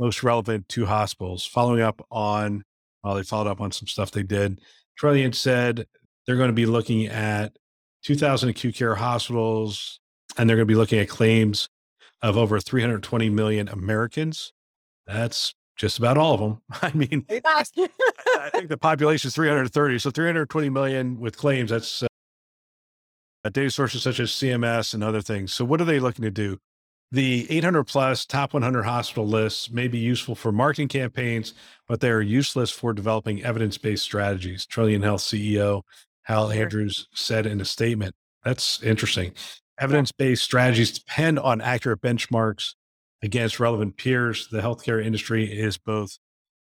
most 0.00 0.22
relevant 0.22 0.68
to 0.70 0.86
hospitals. 0.86 1.46
Following 1.46 1.82
up 1.82 2.04
on, 2.10 2.64
well, 3.04 3.14
they 3.14 3.22
followed 3.22 3.46
up 3.46 3.60
on 3.60 3.70
some 3.70 3.86
stuff 3.86 4.10
they 4.10 4.22
did. 4.22 4.58
Trilliant 4.96 5.36
said 5.36 5.86
they're 6.26 6.36
going 6.36 6.48
to 6.48 6.54
be 6.54 6.66
looking 6.66 7.06
at 7.06 7.52
2,000 8.04 8.48
acute 8.48 8.74
care 8.74 8.94
hospitals, 8.94 9.99
and 10.36 10.48
they're 10.48 10.56
going 10.56 10.66
to 10.66 10.72
be 10.72 10.76
looking 10.76 10.98
at 10.98 11.08
claims 11.08 11.68
of 12.22 12.36
over 12.36 12.60
320 12.60 13.30
million 13.30 13.68
Americans. 13.68 14.52
That's 15.06 15.54
just 15.76 15.98
about 15.98 16.18
all 16.18 16.34
of 16.34 16.40
them. 16.40 16.62
I 16.82 16.92
mean, 16.92 17.24
I 17.28 18.50
think 18.52 18.68
the 18.68 18.78
population 18.78 19.28
is 19.28 19.34
330. 19.34 19.98
So 19.98 20.10
320 20.10 20.68
million 20.68 21.20
with 21.20 21.36
claims. 21.36 21.70
That's 21.70 22.02
uh, 22.02 22.08
data 23.50 23.70
sources 23.70 24.02
such 24.02 24.20
as 24.20 24.30
CMS 24.30 24.94
and 24.94 25.02
other 25.02 25.22
things. 25.22 25.52
So 25.52 25.64
what 25.64 25.80
are 25.80 25.86
they 25.86 26.00
looking 26.00 26.24
to 26.24 26.30
do? 26.30 26.58
The 27.12 27.50
800 27.50 27.84
plus 27.84 28.24
top 28.24 28.52
100 28.52 28.84
hospital 28.84 29.26
lists 29.26 29.70
may 29.70 29.88
be 29.88 29.98
useful 29.98 30.36
for 30.36 30.52
marketing 30.52 30.88
campaigns, 30.88 31.54
but 31.88 32.00
they 32.00 32.10
are 32.10 32.20
useless 32.20 32.70
for 32.70 32.92
developing 32.92 33.42
evidence 33.42 33.78
based 33.78 34.04
strategies. 34.04 34.64
Trilliant 34.64 35.02
Health 35.02 35.22
CEO 35.22 35.82
Hal 36.22 36.52
Andrews 36.52 37.08
said 37.12 37.46
in 37.46 37.60
a 37.60 37.64
statement. 37.64 38.14
That's 38.44 38.80
interesting. 38.82 39.32
Evidence 39.80 40.12
based 40.12 40.42
strategies 40.42 40.92
depend 40.92 41.38
on 41.38 41.62
accurate 41.62 42.02
benchmarks 42.02 42.74
against 43.22 43.58
relevant 43.58 43.96
peers. 43.96 44.46
The 44.48 44.60
healthcare 44.60 45.02
industry 45.02 45.46
is 45.46 45.78
both 45.78 46.18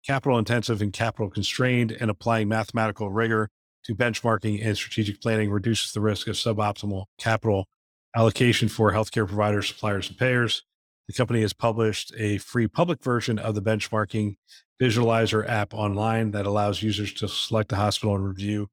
capital 0.08 0.40
intensive 0.40 0.82
and 0.82 0.94
capital 0.94 1.30
constrained, 1.30 1.92
and 1.92 2.10
applying 2.10 2.48
mathematical 2.48 3.10
rigor 3.10 3.50
to 3.84 3.94
benchmarking 3.94 4.66
and 4.66 4.78
strategic 4.78 5.22
planning 5.22 5.52
reduces 5.52 5.92
the 5.92 6.00
risk 6.00 6.28
of 6.28 6.36
suboptimal 6.36 7.06
capital 7.18 7.68
allocation 8.16 8.70
for 8.70 8.94
healthcare 8.94 9.28
providers, 9.28 9.68
suppliers, 9.68 10.08
and 10.08 10.18
payers. 10.18 10.64
The 11.08 11.14
company 11.14 11.42
has 11.42 11.52
published 11.52 12.14
a 12.18 12.38
free 12.38 12.68
public 12.68 13.04
version 13.04 13.38
of 13.38 13.54
the 13.54 13.62
benchmarking 13.62 14.36
visualizer 14.82 15.48
app 15.48 15.74
online 15.74 16.32
that 16.32 16.46
allows 16.46 16.82
users 16.82 17.12
to 17.16 17.28
select 17.28 17.74
a 17.74 17.76
hospital 17.76 18.16
and 18.16 18.26
review 18.26 18.70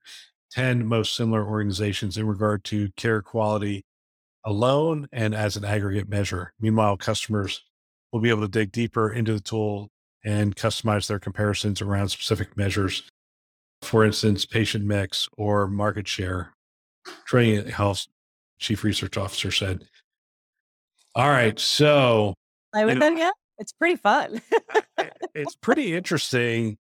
10 0.52 0.86
most 0.86 1.16
similar 1.16 1.44
organizations 1.44 2.16
in 2.16 2.28
regard 2.28 2.62
to 2.64 2.90
care 2.96 3.22
quality 3.22 3.85
alone 4.46 5.08
and 5.12 5.34
as 5.34 5.56
an 5.56 5.64
aggregate 5.64 6.08
measure. 6.08 6.52
Meanwhile, 6.58 6.96
customers 6.96 7.62
will 8.12 8.20
be 8.20 8.30
able 8.30 8.42
to 8.42 8.48
dig 8.48 8.72
deeper 8.72 9.12
into 9.12 9.34
the 9.34 9.40
tool 9.40 9.90
and 10.24 10.56
customize 10.56 11.08
their 11.08 11.18
comparisons 11.18 11.82
around 11.82 12.08
specific 12.08 12.56
measures. 12.56 13.02
For 13.82 14.04
instance, 14.04 14.46
patient 14.46 14.84
mix 14.84 15.28
or 15.36 15.66
market 15.66 16.08
share. 16.08 16.54
Trilliant 17.26 17.68
Health 17.68 18.06
Chief 18.58 18.82
Research 18.82 19.16
Officer 19.16 19.50
said. 19.50 19.84
All 21.14 21.28
right. 21.28 21.58
So 21.58 22.34
I 22.74 22.84
with 22.84 22.98
them 22.98 23.18
yet? 23.18 23.34
It's 23.58 23.72
pretty 23.72 23.96
fun. 23.96 24.40
it's 25.34 25.56
pretty 25.56 25.94
interesting. 25.94 26.78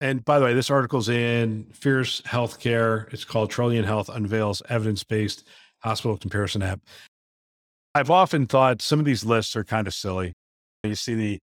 And 0.00 0.24
by 0.24 0.38
the 0.38 0.44
way, 0.44 0.54
this 0.54 0.70
article's 0.70 1.08
in 1.08 1.66
Fierce 1.72 2.20
Healthcare. 2.22 3.12
It's 3.12 3.24
called 3.24 3.50
Trilliant 3.50 3.86
Health 3.86 4.08
Unveils 4.08 4.62
Evidence 4.68 5.02
Based 5.02 5.44
Hospital 5.80 6.16
Comparison 6.16 6.62
App. 6.62 6.80
I've 7.94 8.10
often 8.10 8.46
thought 8.46 8.82
some 8.82 8.98
of 8.98 9.04
these 9.04 9.24
lists 9.24 9.56
are 9.56 9.64
kind 9.64 9.86
of 9.86 9.94
silly. 9.94 10.32
You 10.84 10.94
see 10.94 11.14
the 11.14 11.38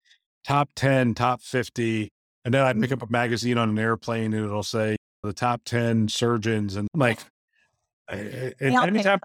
top 0.47 0.71
10, 0.77 1.15
top 1.15 1.41
50, 1.41 2.09
and 2.45 2.53
then 2.53 2.63
I 2.63 2.73
pick 2.73 2.83
mm-hmm. 2.83 2.95
up 2.95 3.09
a 3.09 3.13
magazine 3.13 3.59
on 3.59 3.71
an 3.71 3.79
airplane 3.79 4.35
and 4.35 4.45
it'll 4.45 4.63
say 4.63 4.97
the 5.23 5.33
top 5.33 5.63
10 5.65 6.09
surgeons. 6.09 6.77
And 6.77 6.89
I'm 6.93 7.01
like, 7.01 7.21
and 8.09 8.55
anytime, 8.61 9.21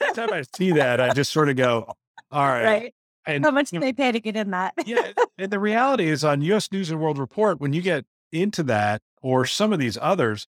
anytime 0.00 0.32
I 0.32 0.44
see 0.56 0.72
that, 0.72 1.00
I 1.00 1.12
just 1.12 1.32
sort 1.32 1.48
of 1.48 1.56
go, 1.56 1.92
all 2.30 2.48
right. 2.48 2.64
Right. 2.64 2.94
And 3.26 3.44
how 3.44 3.50
much 3.50 3.70
do 3.70 3.78
they 3.78 3.92
pay 3.92 4.12
to 4.12 4.18
get 4.18 4.34
in 4.34 4.50
that? 4.50 4.72
yeah. 4.86 5.12
And 5.38 5.52
the 5.52 5.60
reality 5.60 6.08
is 6.08 6.24
on 6.24 6.40
US 6.42 6.72
News 6.72 6.90
and 6.90 6.98
World 7.00 7.18
Report, 7.18 7.60
when 7.60 7.72
you 7.72 7.82
get 7.82 8.06
into 8.32 8.62
that 8.64 9.02
or 9.22 9.44
some 9.44 9.72
of 9.72 9.78
these 9.78 9.98
others, 10.00 10.46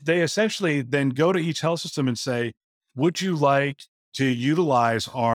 they 0.00 0.22
essentially 0.22 0.80
then 0.80 1.10
go 1.10 1.32
to 1.32 1.38
each 1.38 1.60
health 1.60 1.80
system 1.80 2.08
and 2.08 2.18
say, 2.18 2.52
would 2.96 3.20
you 3.20 3.36
like 3.36 3.82
to 4.14 4.24
utilize 4.24 5.08
our 5.08 5.34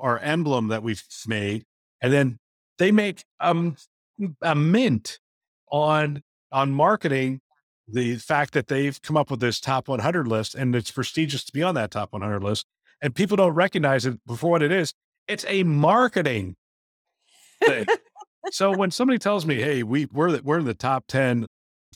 our 0.00 0.18
emblem 0.18 0.68
that 0.68 0.82
we've 0.82 1.02
made, 1.26 1.64
and 2.00 2.12
then 2.12 2.38
they 2.78 2.90
make 2.90 3.24
um, 3.40 3.76
a 4.42 4.54
mint 4.54 5.18
on 5.70 6.22
on 6.50 6.72
marketing 6.72 7.40
the 7.88 8.16
fact 8.16 8.54
that 8.54 8.68
they've 8.68 9.00
come 9.02 9.16
up 9.16 9.30
with 9.30 9.40
this 9.40 9.58
top 9.60 9.88
100 9.88 10.28
list 10.28 10.54
and 10.54 10.74
it's 10.76 10.90
prestigious 10.90 11.44
to 11.44 11.52
be 11.52 11.62
on 11.62 11.74
that 11.74 11.90
top 11.90 12.12
100 12.12 12.42
list 12.42 12.66
and 13.00 13.14
people 13.14 13.36
don't 13.36 13.54
recognize 13.54 14.06
it 14.06 14.18
for 14.36 14.50
what 14.50 14.62
it 14.62 14.70
is. 14.70 14.94
It's 15.26 15.44
a 15.48 15.62
marketing 15.64 16.56
thing. 17.64 17.86
So 18.50 18.76
when 18.76 18.90
somebody 18.92 19.18
tells 19.18 19.46
me 19.46 19.56
hey 19.56 19.82
we 19.82 20.06
we're 20.06 20.32
the, 20.32 20.42
we're 20.42 20.58
in 20.58 20.64
the 20.64 20.74
top 20.74 21.04
10 21.08 21.46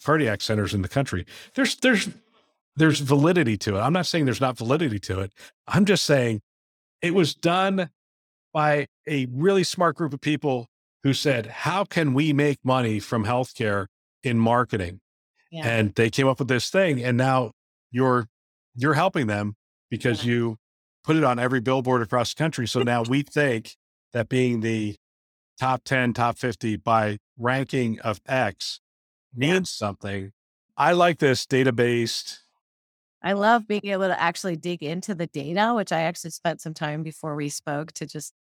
cardiac 0.04 0.40
centers 0.40 0.74
in 0.74 0.82
the 0.82 0.88
country 0.88 1.24
there's 1.54 1.76
there's 1.76 2.08
there's 2.76 3.00
validity 3.00 3.56
to 3.58 3.76
it. 3.76 3.80
I'm 3.80 3.92
not 3.92 4.06
saying 4.06 4.26
there's 4.26 4.40
not 4.40 4.58
validity 4.58 4.98
to 5.00 5.20
it. 5.20 5.32
I'm 5.66 5.84
just 5.84 6.04
saying 6.04 6.42
it 7.02 7.14
was 7.14 7.34
done 7.34 7.90
by 8.52 8.86
a 9.06 9.26
really 9.32 9.64
smart 9.64 9.96
group 9.96 10.12
of 10.12 10.20
people 10.20 10.68
who 11.02 11.12
said, 11.12 11.46
How 11.46 11.84
can 11.84 12.14
we 12.14 12.32
make 12.32 12.58
money 12.64 13.00
from 13.00 13.24
healthcare 13.24 13.86
in 14.22 14.38
marketing? 14.38 15.00
Yeah. 15.50 15.66
And 15.66 15.94
they 15.94 16.10
came 16.10 16.28
up 16.28 16.38
with 16.38 16.48
this 16.48 16.70
thing. 16.70 17.02
And 17.02 17.16
now 17.16 17.52
you're 17.90 18.26
you're 18.74 18.94
helping 18.94 19.26
them 19.26 19.54
because 19.90 20.24
yeah. 20.24 20.32
you 20.32 20.56
put 21.04 21.16
it 21.16 21.24
on 21.24 21.38
every 21.38 21.60
billboard 21.60 22.02
across 22.02 22.34
the 22.34 22.38
country. 22.38 22.66
So 22.66 22.82
now 22.82 23.02
we 23.02 23.22
think 23.22 23.76
that 24.12 24.28
being 24.28 24.60
the 24.60 24.96
top 25.58 25.82
10, 25.84 26.12
top 26.12 26.36
50 26.36 26.76
by 26.76 27.18
ranking 27.38 28.00
of 28.00 28.20
X 28.26 28.80
means 29.34 29.74
yeah. 29.80 29.86
something. 29.86 30.32
I 30.76 30.92
like 30.92 31.18
this 31.18 31.46
data 31.46 31.72
based 31.72 32.40
I 33.26 33.32
love 33.32 33.66
being 33.66 33.86
able 33.86 34.06
to 34.06 34.22
actually 34.22 34.54
dig 34.54 34.84
into 34.84 35.12
the 35.12 35.26
data, 35.26 35.72
which 35.74 35.90
I 35.90 36.02
actually 36.02 36.30
spent 36.30 36.60
some 36.60 36.74
time 36.74 37.02
before 37.02 37.34
we 37.34 37.48
spoke 37.48 37.90
to 37.94 38.06
just. 38.06 38.32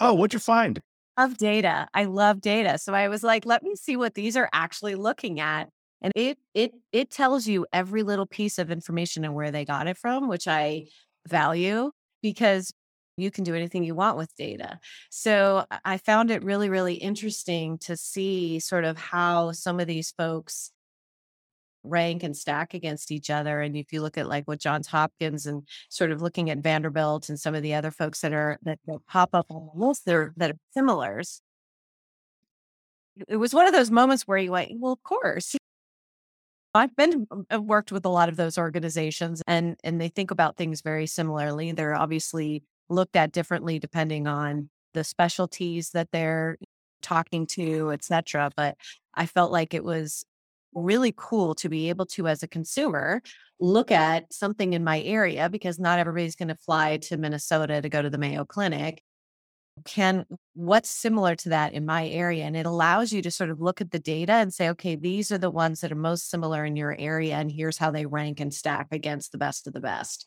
Oh, 0.00 0.14
what'd 0.14 0.32
you 0.32 0.40
find? 0.40 0.80
Of 1.16 1.38
data. 1.38 1.86
I 1.94 2.06
love 2.06 2.40
data. 2.40 2.78
So 2.78 2.92
I 2.92 3.06
was 3.06 3.22
like, 3.22 3.46
let 3.46 3.62
me 3.62 3.76
see 3.76 3.96
what 3.96 4.14
these 4.14 4.36
are 4.36 4.48
actually 4.52 4.96
looking 4.96 5.38
at. 5.38 5.68
And 6.00 6.12
it 6.16 6.38
it 6.54 6.72
it 6.90 7.12
tells 7.12 7.46
you 7.46 7.66
every 7.72 8.02
little 8.02 8.26
piece 8.26 8.58
of 8.58 8.72
information 8.72 9.24
and 9.24 9.36
where 9.36 9.52
they 9.52 9.64
got 9.64 9.86
it 9.86 9.96
from, 9.96 10.26
which 10.26 10.48
I 10.48 10.86
value 11.28 11.92
because 12.20 12.72
you 13.16 13.30
can 13.30 13.44
do 13.44 13.54
anything 13.54 13.84
you 13.84 13.94
want 13.94 14.16
with 14.16 14.34
data. 14.34 14.80
So 15.10 15.66
I 15.84 15.98
found 15.98 16.32
it 16.32 16.42
really, 16.42 16.68
really 16.68 16.94
interesting 16.94 17.78
to 17.78 17.96
see 17.96 18.58
sort 18.58 18.84
of 18.84 18.98
how 18.98 19.52
some 19.52 19.78
of 19.78 19.86
these 19.86 20.10
folks 20.10 20.72
rank 21.84 22.22
and 22.22 22.36
stack 22.36 22.74
against 22.74 23.10
each 23.10 23.30
other. 23.30 23.60
And 23.60 23.76
if 23.76 23.92
you 23.92 24.02
look 24.02 24.18
at 24.18 24.28
like 24.28 24.46
what 24.46 24.60
Johns 24.60 24.86
Hopkins 24.86 25.46
and 25.46 25.66
sort 25.88 26.10
of 26.10 26.22
looking 26.22 26.50
at 26.50 26.58
Vanderbilt 26.58 27.28
and 27.28 27.38
some 27.38 27.54
of 27.54 27.62
the 27.62 27.74
other 27.74 27.90
folks 27.90 28.20
that 28.20 28.32
are 28.32 28.58
that, 28.62 28.78
pop 29.08 29.30
up 29.32 29.46
on 29.50 29.70
the 29.74 29.86
list 29.86 30.04
there 30.06 30.32
that 30.36 30.50
are 30.52 30.58
similars, 30.74 31.40
it 33.28 33.36
was 33.36 33.54
one 33.54 33.66
of 33.66 33.72
those 33.72 33.90
moments 33.90 34.24
where 34.26 34.38
you 34.38 34.52
went, 34.52 34.72
well, 34.78 34.92
of 34.92 35.02
course. 35.02 35.56
I've 36.74 36.96
been 36.96 37.26
I've 37.50 37.58
uh, 37.58 37.62
worked 37.62 37.92
with 37.92 38.06
a 38.06 38.08
lot 38.08 38.30
of 38.30 38.36
those 38.36 38.56
organizations 38.56 39.42
and 39.46 39.76
and 39.84 40.00
they 40.00 40.08
think 40.08 40.30
about 40.30 40.56
things 40.56 40.80
very 40.80 41.06
similarly. 41.06 41.72
They're 41.72 41.94
obviously 41.94 42.62
looked 42.88 43.14
at 43.16 43.32
differently 43.32 43.78
depending 43.78 44.26
on 44.26 44.70
the 44.94 45.04
specialties 45.04 45.90
that 45.90 46.08
they're 46.12 46.56
talking 47.02 47.46
to, 47.48 47.92
et 47.92 48.04
cetera. 48.04 48.50
But 48.56 48.76
I 49.14 49.26
felt 49.26 49.52
like 49.52 49.74
it 49.74 49.84
was 49.84 50.24
really 50.74 51.12
cool 51.16 51.54
to 51.56 51.68
be 51.68 51.88
able 51.88 52.06
to, 52.06 52.28
as 52.28 52.42
a 52.42 52.48
consumer, 52.48 53.22
look 53.60 53.90
at 53.90 54.32
something 54.32 54.72
in 54.72 54.82
my 54.82 55.00
area 55.02 55.48
because 55.48 55.78
not 55.78 55.98
everybody's 55.98 56.36
going 56.36 56.48
to 56.48 56.56
fly 56.56 56.96
to 56.98 57.16
Minnesota 57.16 57.80
to 57.80 57.88
go 57.88 58.02
to 58.02 58.10
the 58.10 58.18
Mayo 58.18 58.44
Clinic. 58.44 59.02
Can 59.84 60.26
what's 60.54 60.90
similar 60.90 61.34
to 61.36 61.48
that 61.50 61.72
in 61.72 61.86
my 61.86 62.06
area? 62.08 62.44
And 62.44 62.56
it 62.56 62.66
allows 62.66 63.12
you 63.12 63.22
to 63.22 63.30
sort 63.30 63.50
of 63.50 63.60
look 63.60 63.80
at 63.80 63.90
the 63.90 63.98
data 63.98 64.32
and 64.32 64.52
say, 64.52 64.68
okay, 64.70 64.96
these 64.96 65.32
are 65.32 65.38
the 65.38 65.50
ones 65.50 65.80
that 65.80 65.92
are 65.92 65.96
most 65.96 66.28
similar 66.28 66.64
in 66.64 66.76
your 66.76 66.94
area, 66.98 67.36
and 67.36 67.50
here's 67.50 67.78
how 67.78 67.90
they 67.90 68.04
rank 68.04 68.38
and 68.40 68.52
stack 68.52 68.88
against 68.90 69.32
the 69.32 69.38
best 69.38 69.66
of 69.66 69.72
the 69.72 69.80
best. 69.80 70.26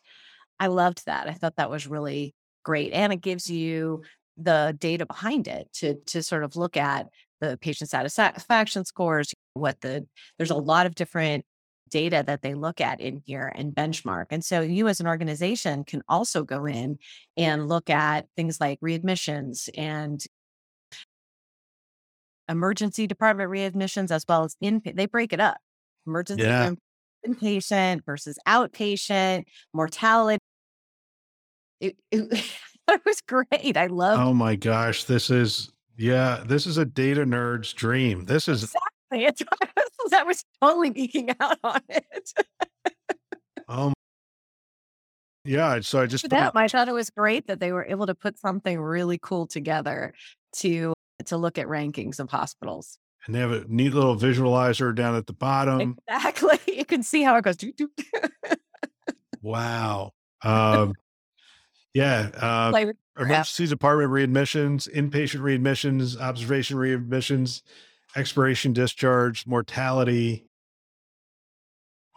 I 0.59 0.67
loved 0.67 1.05
that. 1.05 1.27
I 1.27 1.33
thought 1.33 1.57
that 1.57 1.69
was 1.69 1.85
really 1.85 2.33
great. 2.63 2.91
And 2.91 3.13
it 3.13 3.21
gives 3.21 3.49
you 3.49 4.01
the 4.37 4.75
data 4.79 5.05
behind 5.05 5.47
it 5.47 5.71
to 5.73 5.95
to 6.07 6.21
sort 6.23 6.43
of 6.43 6.55
look 6.55 6.75
at 6.75 7.07
the 7.39 7.57
patient 7.57 7.89
satisfaction 7.89 8.83
scores, 8.83 9.33
what 9.55 9.81
the 9.81 10.05
there's 10.37 10.51
a 10.51 10.55
lot 10.55 10.85
of 10.85 10.95
different 10.95 11.45
data 11.89 12.23
that 12.25 12.41
they 12.41 12.53
look 12.53 12.81
at 12.81 12.99
in 12.99 13.21
here 13.25 13.51
and 13.55 13.73
benchmark. 13.73 14.25
And 14.31 14.43
so 14.43 14.61
you 14.61 14.87
as 14.87 14.99
an 14.99 15.07
organization 15.07 15.83
can 15.83 16.01
also 16.09 16.43
go 16.43 16.65
in 16.65 16.97
and 17.37 17.67
look 17.69 17.89
at 17.89 18.27
things 18.35 18.59
like 18.59 18.79
readmissions 18.81 19.69
and 19.77 20.23
emergency 22.49 23.07
department 23.07 23.49
readmissions 23.49 24.11
as 24.11 24.25
well 24.27 24.43
as 24.43 24.55
in 24.61 24.81
they 24.83 25.05
break 25.05 25.31
it 25.31 25.39
up. 25.39 25.57
Emergency 26.05 26.43
Yeah. 26.43 26.71
inpatient 27.25 28.05
versus 28.05 28.37
outpatient, 28.47 29.45
mortality. 29.73 30.39
It, 31.79 31.97
it, 32.11 32.21
it 32.89 33.01
was 33.05 33.21
great. 33.21 33.77
I 33.77 33.87
love 33.87 34.19
Oh 34.19 34.33
my 34.33 34.55
gosh, 34.55 35.05
this 35.05 35.29
is 35.29 35.71
yeah, 35.97 36.43
this 36.45 36.67
is 36.67 36.77
a 36.77 36.85
data 36.85 37.21
nerd's 37.25 37.71
dream. 37.73 38.25
This 38.25 38.47
is 38.47 38.63
exactly. 38.63 38.94
It's, 39.11 39.41
I 40.13 40.23
was 40.23 40.43
totally 40.61 40.91
geeking 40.91 41.35
out 41.39 41.57
on 41.63 41.81
it. 41.89 42.33
um 43.67 43.93
yeah, 45.47 45.79
so 45.81 46.01
I 46.01 46.07
just 46.07 46.23
For 46.23 46.29
them, 46.29 46.51
I 46.55 46.67
thought 46.67 46.87
it 46.87 46.93
was 46.93 47.11
great 47.11 47.45
that 47.47 47.59
they 47.59 47.71
were 47.71 47.85
able 47.85 48.07
to 48.07 48.15
put 48.15 48.39
something 48.39 48.79
really 48.81 49.19
cool 49.21 49.45
together 49.45 50.13
to 50.57 50.93
to 51.25 51.37
look 51.37 51.57
at 51.59 51.67
rankings 51.67 52.19
of 52.19 52.29
hospitals. 52.31 52.97
and 53.25 53.35
they 53.35 53.39
have 53.39 53.51
a 53.51 53.63
neat 53.67 53.93
little 53.93 54.15
visualizer 54.15 54.93
down 54.93 55.15
at 55.15 55.27
the 55.27 55.33
bottom. 55.33 55.97
Exactly. 56.07 56.57
You 56.75 56.83
can 56.83 57.03
see 57.03 57.23
how 57.23 57.37
it 57.37 57.43
goes. 57.43 57.55
Wow. 59.41 60.11
Um 60.43 60.93
yeah, 61.93 62.29
uh 62.39 62.71
emergency 63.17 63.67
department 63.67 64.11
readmissions, 64.11 64.91
inpatient 64.93 65.39
readmissions, 65.39 66.19
observation 66.19 66.77
readmissions, 66.77 67.61
expiration 68.15 68.73
discharge, 68.73 69.45
mortality. 69.45 70.47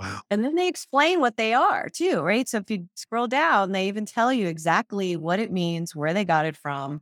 Wow. 0.01 0.21
And 0.31 0.45
then 0.45 0.55
they 0.55 0.69
explain 0.69 1.21
what 1.21 1.37
they 1.37 1.55
are 1.55 1.89
too, 1.89 2.21
right? 2.21 2.49
So 2.49 2.59
if 2.59 2.71
you 2.71 2.89
scroll 2.95 3.27
down, 3.27 3.73
they 3.73 3.89
even 3.89 4.07
tell 4.07 4.33
you 4.33 4.47
exactly 4.47 5.17
what 5.17 5.41
it 5.41 5.51
means, 5.51 5.97
where 5.97 6.15
they 6.15 6.25
got 6.25 6.47
it 6.47 6.57
from. 6.57 7.01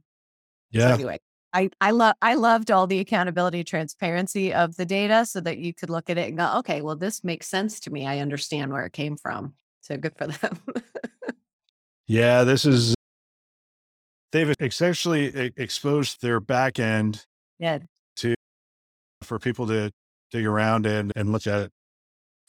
So 0.72 0.80
Yeah. 0.80 0.94
anyway, 0.94 1.18
I 1.52 1.70
I 1.80 1.90
love 1.90 2.14
I 2.22 2.34
loved 2.34 2.70
all 2.70 2.86
the 2.86 2.98
accountability 2.98 3.64
transparency 3.64 4.52
of 4.52 4.76
the 4.76 4.86
data 4.86 5.26
so 5.26 5.40
that 5.40 5.58
you 5.58 5.74
could 5.74 5.90
look 5.90 6.08
at 6.10 6.18
it 6.18 6.28
and 6.28 6.38
go, 6.38 6.54
okay, 6.58 6.80
well, 6.82 6.96
this 6.96 7.22
makes 7.22 7.46
sense 7.48 7.80
to 7.80 7.90
me. 7.90 8.06
I 8.06 8.20
understand 8.20 8.72
where 8.72 8.86
it 8.86 8.92
came 8.92 9.16
from. 9.16 9.54
So 9.82 9.96
good 9.96 10.16
for 10.16 10.26
them. 10.28 10.58
Yeah, 12.08 12.44
this 12.44 12.64
is 12.64 12.94
they've 14.30 14.54
essentially 14.60 15.52
exposed 15.56 16.22
their 16.22 16.38
back 16.40 16.78
end 16.78 17.26
yeah. 17.58 17.78
For 19.26 19.38
people 19.38 19.66
to 19.66 19.90
dig 20.30 20.46
around 20.46 20.86
and 20.86 21.12
and 21.16 21.32
look 21.32 21.46
at 21.46 21.60
it. 21.60 21.72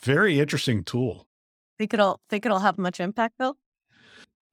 Very 0.01 0.39
interesting 0.39 0.83
tool. 0.83 1.27
Think 1.77 1.93
it'll 1.93 2.19
think 2.29 2.45
it'll 2.45 2.59
have 2.59 2.77
much 2.77 2.99
impact 2.99 3.35
though? 3.39 3.55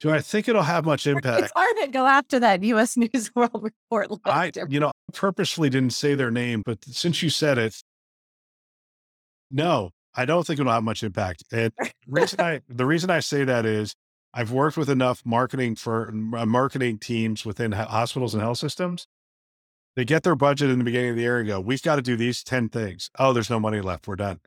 Do 0.01 0.11
I 0.11 0.21
think 0.21 0.49
it'll 0.49 0.63
have 0.63 0.85
much 0.85 1.07
impact? 1.07 1.45
It's 1.45 1.53
hard 1.55 1.77
to 1.83 1.89
go 1.89 2.07
after 2.07 2.41
that 2.41 2.63
US 2.63 2.97
News 2.97 3.31
World 3.35 3.63
Report. 3.63 4.09
I, 4.27 4.53
you 4.69 4.81
know, 4.81 4.93
purposefully 5.13 5.71
didn't 5.71 5.93
say 5.93 6.15
their 6.15 6.31
name, 6.31 6.63
but 6.65 6.85
since 6.85 7.23
you 7.23 7.31
said 7.31 7.59
it, 7.59 7.81
no, 9.51 9.91
I 10.15 10.25
don't 10.25 10.47
think 10.47 10.61
it'll 10.61 10.73
have 10.73 10.83
much 10.83 11.03
impact. 11.03 11.45
And 11.53 11.73
the 11.79 11.93
reason 12.09 12.41
I, 12.41 12.61
the 12.69 12.87
reason 12.87 13.11
I 13.11 13.21
say 13.21 13.45
that 13.45 13.65
is 13.65 13.95
I've 14.33 14.51
worked 14.51 14.77
with 14.77 14.91
enough 14.91 15.23
marketing 15.25 15.77
for 15.77 16.11
marketing 16.13 16.99
teams 16.99 17.45
within 17.45 17.73
hospitals 17.73 18.35
and 18.35 18.43
health 18.43 18.59
systems. 18.59 19.07
They 19.97 20.05
get 20.05 20.23
their 20.25 20.35
budget 20.35 20.71
in 20.71 20.79
the 20.79 20.85
beginning 20.85 21.11
of 21.11 21.17
the 21.17 21.23
year 21.23 21.39
and 21.39 21.47
go, 21.47 21.61
we've 21.61 21.83
got 21.83 21.97
to 21.97 22.03
do 22.03 22.17
these 22.17 22.43
10 22.43 22.69
things. 22.69 23.11
Oh, 23.19 23.33
there's 23.33 23.51
no 23.51 23.61
money 23.61 23.81
left. 23.81 24.09
We're 24.09 24.17
done. 24.17 24.41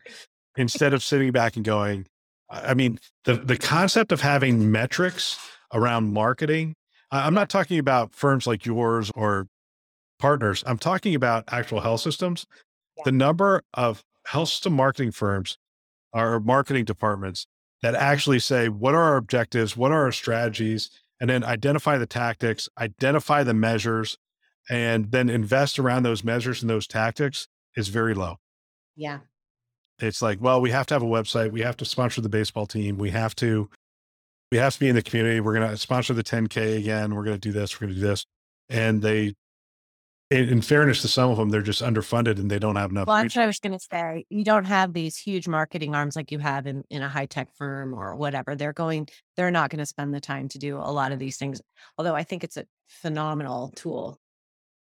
Instead 0.58 0.94
of 0.94 1.04
sitting 1.04 1.32
back 1.32 1.56
and 1.56 1.64
going, 1.64 2.06
I 2.50 2.74
mean, 2.74 3.00
the, 3.26 3.36
the 3.36 3.58
concept 3.58 4.12
of 4.12 4.22
having 4.22 4.72
metrics 4.72 5.38
around 5.74 6.14
marketing, 6.14 6.76
I'm 7.12 7.34
not 7.34 7.50
talking 7.50 7.80
about 7.80 8.14
firms 8.14 8.48
like 8.48 8.66
yours 8.66 9.12
or 9.16 9.48
partners. 10.20 10.64
I'm 10.66 10.78
talking 10.78 11.16
about 11.16 11.46
actual 11.50 11.82
health 11.82 12.02
systems. 12.02 12.46
The 13.06 13.12
number 13.12 13.64
of 13.74 14.04
health 14.26 14.50
system 14.50 14.74
marketing 14.74 15.12
firms 15.12 15.58
or 16.14 16.40
marketing 16.40 16.86
departments 16.86 17.46
that 17.82 17.96
actually 17.96 18.40
say, 18.40 18.70
what 18.70 18.96
are 18.96 19.04
our 19.04 19.18
objectives? 19.18 19.78
What 19.78 19.92
are 19.92 20.04
our 20.04 20.12
strategies? 20.12 20.90
And 21.20 21.30
then 21.30 21.44
identify 21.44 21.98
the 21.98 22.08
tactics, 22.08 22.68
identify 22.78 23.44
the 23.44 23.54
measures, 23.54 24.18
and 24.69 25.12
then 25.12 25.30
invest 25.30 25.80
around 25.80 26.03
those 26.03 26.23
measures 26.23 26.62
and 26.62 26.69
those 26.69 26.88
tactics 26.88 27.47
is 27.75 27.88
very 27.89 28.13
low. 28.13 28.38
yeah. 28.95 29.19
It's 29.99 30.21
like, 30.21 30.39
well, 30.39 30.62
we 30.62 30.69
have 30.69 30.86
to 30.88 30.93
have 30.93 31.01
a 31.01 31.08
website. 31.08 31.51
We 31.51 31.62
have 31.62 31.75
to 31.77 31.86
sponsor 31.86 32.21
the 32.21 32.30
baseball 32.30 32.67
team. 32.67 32.99
We 32.99 33.10
have 33.10 33.36
to, 33.38 33.67
we 34.51 34.60
have 34.60 34.73
to 34.75 34.80
be 34.80 34.89
in 34.89 34.95
the 34.95 35.01
community. 35.01 35.39
We're 35.39 35.56
going 35.56 35.67
to 35.67 35.75
sponsor 35.75 36.13
the 36.13 36.23
10K 36.23 36.77
again. 36.77 37.15
We're 37.15 37.23
going 37.23 37.39
to 37.39 37.39
do 37.39 37.51
this. 37.51 37.82
We're 37.82 37.88
going 37.88 37.95
to 37.95 38.01
do 38.01 38.08
this. 38.08 38.23
And 38.69 39.01
they, 39.01 39.34
in, 40.30 40.49
in 40.49 40.62
fairness 40.62 41.01
to 41.01 41.08
some 41.08 41.32
of 41.32 41.38
them, 41.38 41.49
they're 41.49 41.63
just 41.63 41.82
underfunded 41.82 42.38
and 42.38 42.51
they 42.51 42.60
don't 42.60 42.75
have 42.75 42.91
enough. 42.91 43.08
Well, 43.08 43.23
that's 43.23 43.36
what 43.36 43.41
I 43.41 43.47
was 43.47 43.60
going 43.60 43.73
to 43.73 43.80
say. 43.91 44.25
You 44.30 44.43
don't 44.43 44.65
have 44.65 44.93
these 44.93 45.17
huge 45.17 45.47
marketing 45.47 45.95
arms 45.95 46.15
like 46.15 46.32
you 46.32 46.38
have 46.38 46.67
in, 46.67 46.84
in 46.91 47.01
a 47.01 47.10
high 47.10 47.25
tech 47.25 47.47
firm 47.56 47.95
or 47.95 48.15
whatever. 48.15 48.56
They're 48.56 48.73
going, 48.73 49.08
they're 49.36 49.49
not 49.49 49.71
going 49.71 49.80
to 49.80 49.86
spend 49.88 50.13
the 50.13 50.21
time 50.21 50.47
to 50.49 50.60
do 50.60 50.77
a 50.77 50.91
lot 50.91 51.12
of 51.12 51.17
these 51.17 51.38
things. 51.38 51.60
Although 51.97 52.13
I 52.13 52.21
think 52.21 52.43
it's 52.43 52.58
a 52.58 52.65
phenomenal 52.88 53.73
tool. 53.75 54.19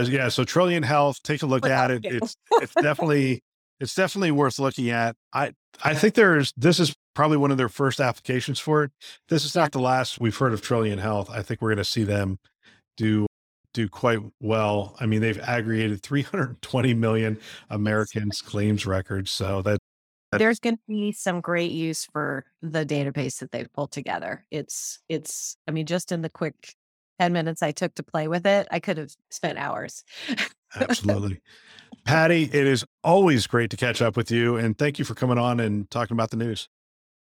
Yeah. 0.01 0.29
So 0.29 0.43
Trilliant 0.43 0.85
Health, 0.85 1.21
take 1.23 1.41
a 1.41 1.45
look 1.45 1.65
at 1.65 1.91
it. 1.91 2.05
It's 2.05 2.35
it's 2.53 2.73
definitely 2.73 3.41
it's 3.79 3.95
definitely 3.95 4.31
worth 4.31 4.59
looking 4.59 4.89
at. 4.89 5.15
I 5.33 5.53
I 5.83 5.93
think 5.93 6.15
there's 6.15 6.53
this 6.55 6.79
is 6.79 6.95
probably 7.13 7.37
one 7.37 7.51
of 7.51 7.57
their 7.57 7.69
first 7.69 7.99
applications 7.99 8.59
for 8.59 8.83
it. 8.83 8.91
This 9.27 9.43
is 9.43 9.55
not 9.55 9.71
the 9.71 9.79
last 9.79 10.19
we've 10.19 10.37
heard 10.37 10.53
of 10.53 10.61
Trilliant 10.61 11.01
Health. 11.01 11.29
I 11.29 11.41
think 11.41 11.61
we're 11.61 11.69
going 11.69 11.77
to 11.77 11.83
see 11.83 12.03
them 12.03 12.39
do 12.95 13.25
do 13.73 13.87
quite 13.87 14.19
well. 14.39 14.95
I 14.99 15.05
mean, 15.05 15.21
they've 15.21 15.39
aggregated 15.39 16.01
320 16.01 16.93
million 16.93 17.39
Americans 17.69 18.41
claims 18.41 18.85
records. 18.85 19.31
So 19.31 19.61
that 19.61 19.79
There's 20.31 20.59
going 20.59 20.77
to 20.77 20.81
be 20.87 21.11
some 21.11 21.41
great 21.41 21.71
use 21.71 22.05
for 22.05 22.45
the 22.61 22.85
database 22.85 23.39
that 23.39 23.51
they've 23.51 23.71
pulled 23.71 23.91
together. 23.91 24.45
It's, 24.51 24.99
it's, 25.07 25.55
I 25.67 25.71
mean, 25.71 25.85
just 25.85 26.11
in 26.11 26.21
the 26.21 26.29
quick 26.29 26.73
10 27.19 27.33
minutes 27.33 27.61
I 27.61 27.71
took 27.71 27.95
to 27.95 28.03
play 28.03 28.27
with 28.27 28.45
it, 28.45 28.67
I 28.71 28.79
could 28.79 28.97
have 28.97 29.11
spent 29.29 29.57
hours. 29.57 30.03
absolutely. 30.79 31.41
Patty, 32.05 32.43
it 32.43 32.67
is 32.67 32.85
always 33.03 33.45
great 33.47 33.69
to 33.71 33.77
catch 33.77 34.01
up 34.01 34.15
with 34.15 34.31
you 34.31 34.55
and 34.55 34.77
thank 34.77 34.99
you 34.99 35.05
for 35.05 35.15
coming 35.15 35.37
on 35.37 35.59
and 35.59 35.89
talking 35.89 36.15
about 36.15 36.31
the 36.31 36.37
news. 36.37 36.69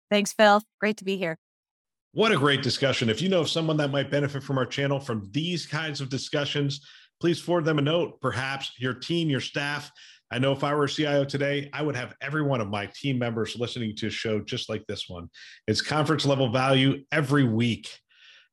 Thanks, 0.09 0.33
Phil. 0.33 0.61
Great 0.79 0.97
to 0.97 1.03
be 1.03 1.17
here. 1.17 1.37
What 2.13 2.31
a 2.31 2.37
great 2.37 2.63
discussion. 2.63 3.09
If 3.09 3.21
you 3.21 3.29
know 3.29 3.41
of 3.41 3.49
someone 3.49 3.77
that 3.77 3.91
might 3.91 4.09
benefit 4.09 4.43
from 4.43 4.57
our 4.57 4.65
channel 4.65 4.99
from 4.99 5.29
these 5.31 5.65
kinds 5.65 6.01
of 6.01 6.09
discussions, 6.09 6.81
please 7.19 7.39
forward 7.39 7.65
them 7.65 7.79
a 7.79 7.81
note, 7.81 8.19
perhaps 8.21 8.71
your 8.79 8.93
team, 8.93 9.29
your 9.29 9.41
staff. 9.41 9.91
I 10.31 10.39
know 10.39 10.51
if 10.51 10.63
I 10.63 10.73
were 10.73 10.85
a 10.85 10.89
CIO 10.89 11.23
today, 11.25 11.69
I 11.73 11.81
would 11.81 11.95
have 11.95 12.15
every 12.21 12.41
one 12.41 12.59
of 12.59 12.69
my 12.69 12.87
team 12.87 13.17
members 13.17 13.55
listening 13.55 13.95
to 13.97 14.07
a 14.07 14.09
show 14.09 14.39
just 14.39 14.67
like 14.67 14.85
this 14.87 15.07
one. 15.07 15.29
It's 15.67 15.81
conference 15.81 16.25
level 16.25 16.51
value 16.51 17.03
every 17.11 17.43
week. 17.43 17.89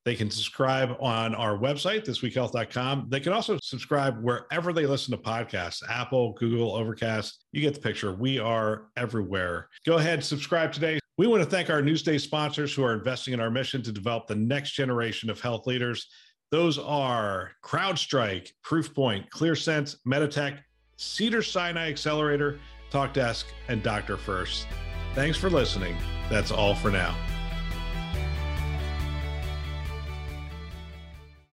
They 0.05 0.15
can 0.15 0.31
subscribe 0.31 0.97
on 1.01 1.35
our 1.35 1.57
website, 1.57 2.05
thisweekhealth.com. 2.05 3.07
They 3.09 3.21
can 3.21 3.33
also 3.33 3.59
subscribe 3.63 4.23
wherever 4.23 4.73
they 4.73 4.87
listen 4.87 5.13
to 5.13 5.23
podcasts 5.23 5.83
Apple, 5.89 6.35
Google, 6.35 6.75
Overcast. 6.75 7.45
You 7.53 7.63
get 7.63 7.75
the 7.75 7.81
picture. 7.81 8.15
We 8.15 8.39
are 8.39 8.89
everywhere. 8.97 9.69
Go 9.87 9.97
ahead, 9.97 10.23
subscribe 10.23 10.73
today. 10.73 11.01
We 11.17 11.27
want 11.27 11.43
to 11.43 11.49
thank 11.49 11.71
our 11.71 11.81
Newsday 11.81 12.21
sponsors 12.21 12.75
who 12.75 12.85
are 12.85 12.93
investing 12.93 13.33
in 13.35 13.41
our 13.41 13.51
mission 13.51 13.83
to 13.83 13.93
develop 13.93 14.27
the 14.27 14.35
next 14.35 14.73
generation 14.73 15.31
of 15.31 15.41
health 15.41 15.67
leaders. 15.67 16.07
Those 16.51 16.79
are 16.79 17.53
CrowdStrike, 17.65 18.51
Proofpoint, 18.65 19.29
ClearSense, 19.31 19.97
Meditech, 20.07 20.59
Cedars-Sinai 20.97 21.89
Accelerator, 21.89 22.61
TalkDesk, 22.91 23.45
and 23.69 23.83
Dr. 23.83 24.17
First. 24.17 24.67
Thanks 25.15 25.39
for 25.39 25.49
listening. 25.49 25.97
That's 26.29 26.51
all 26.51 26.75
for 26.75 26.91
now. 26.91 27.17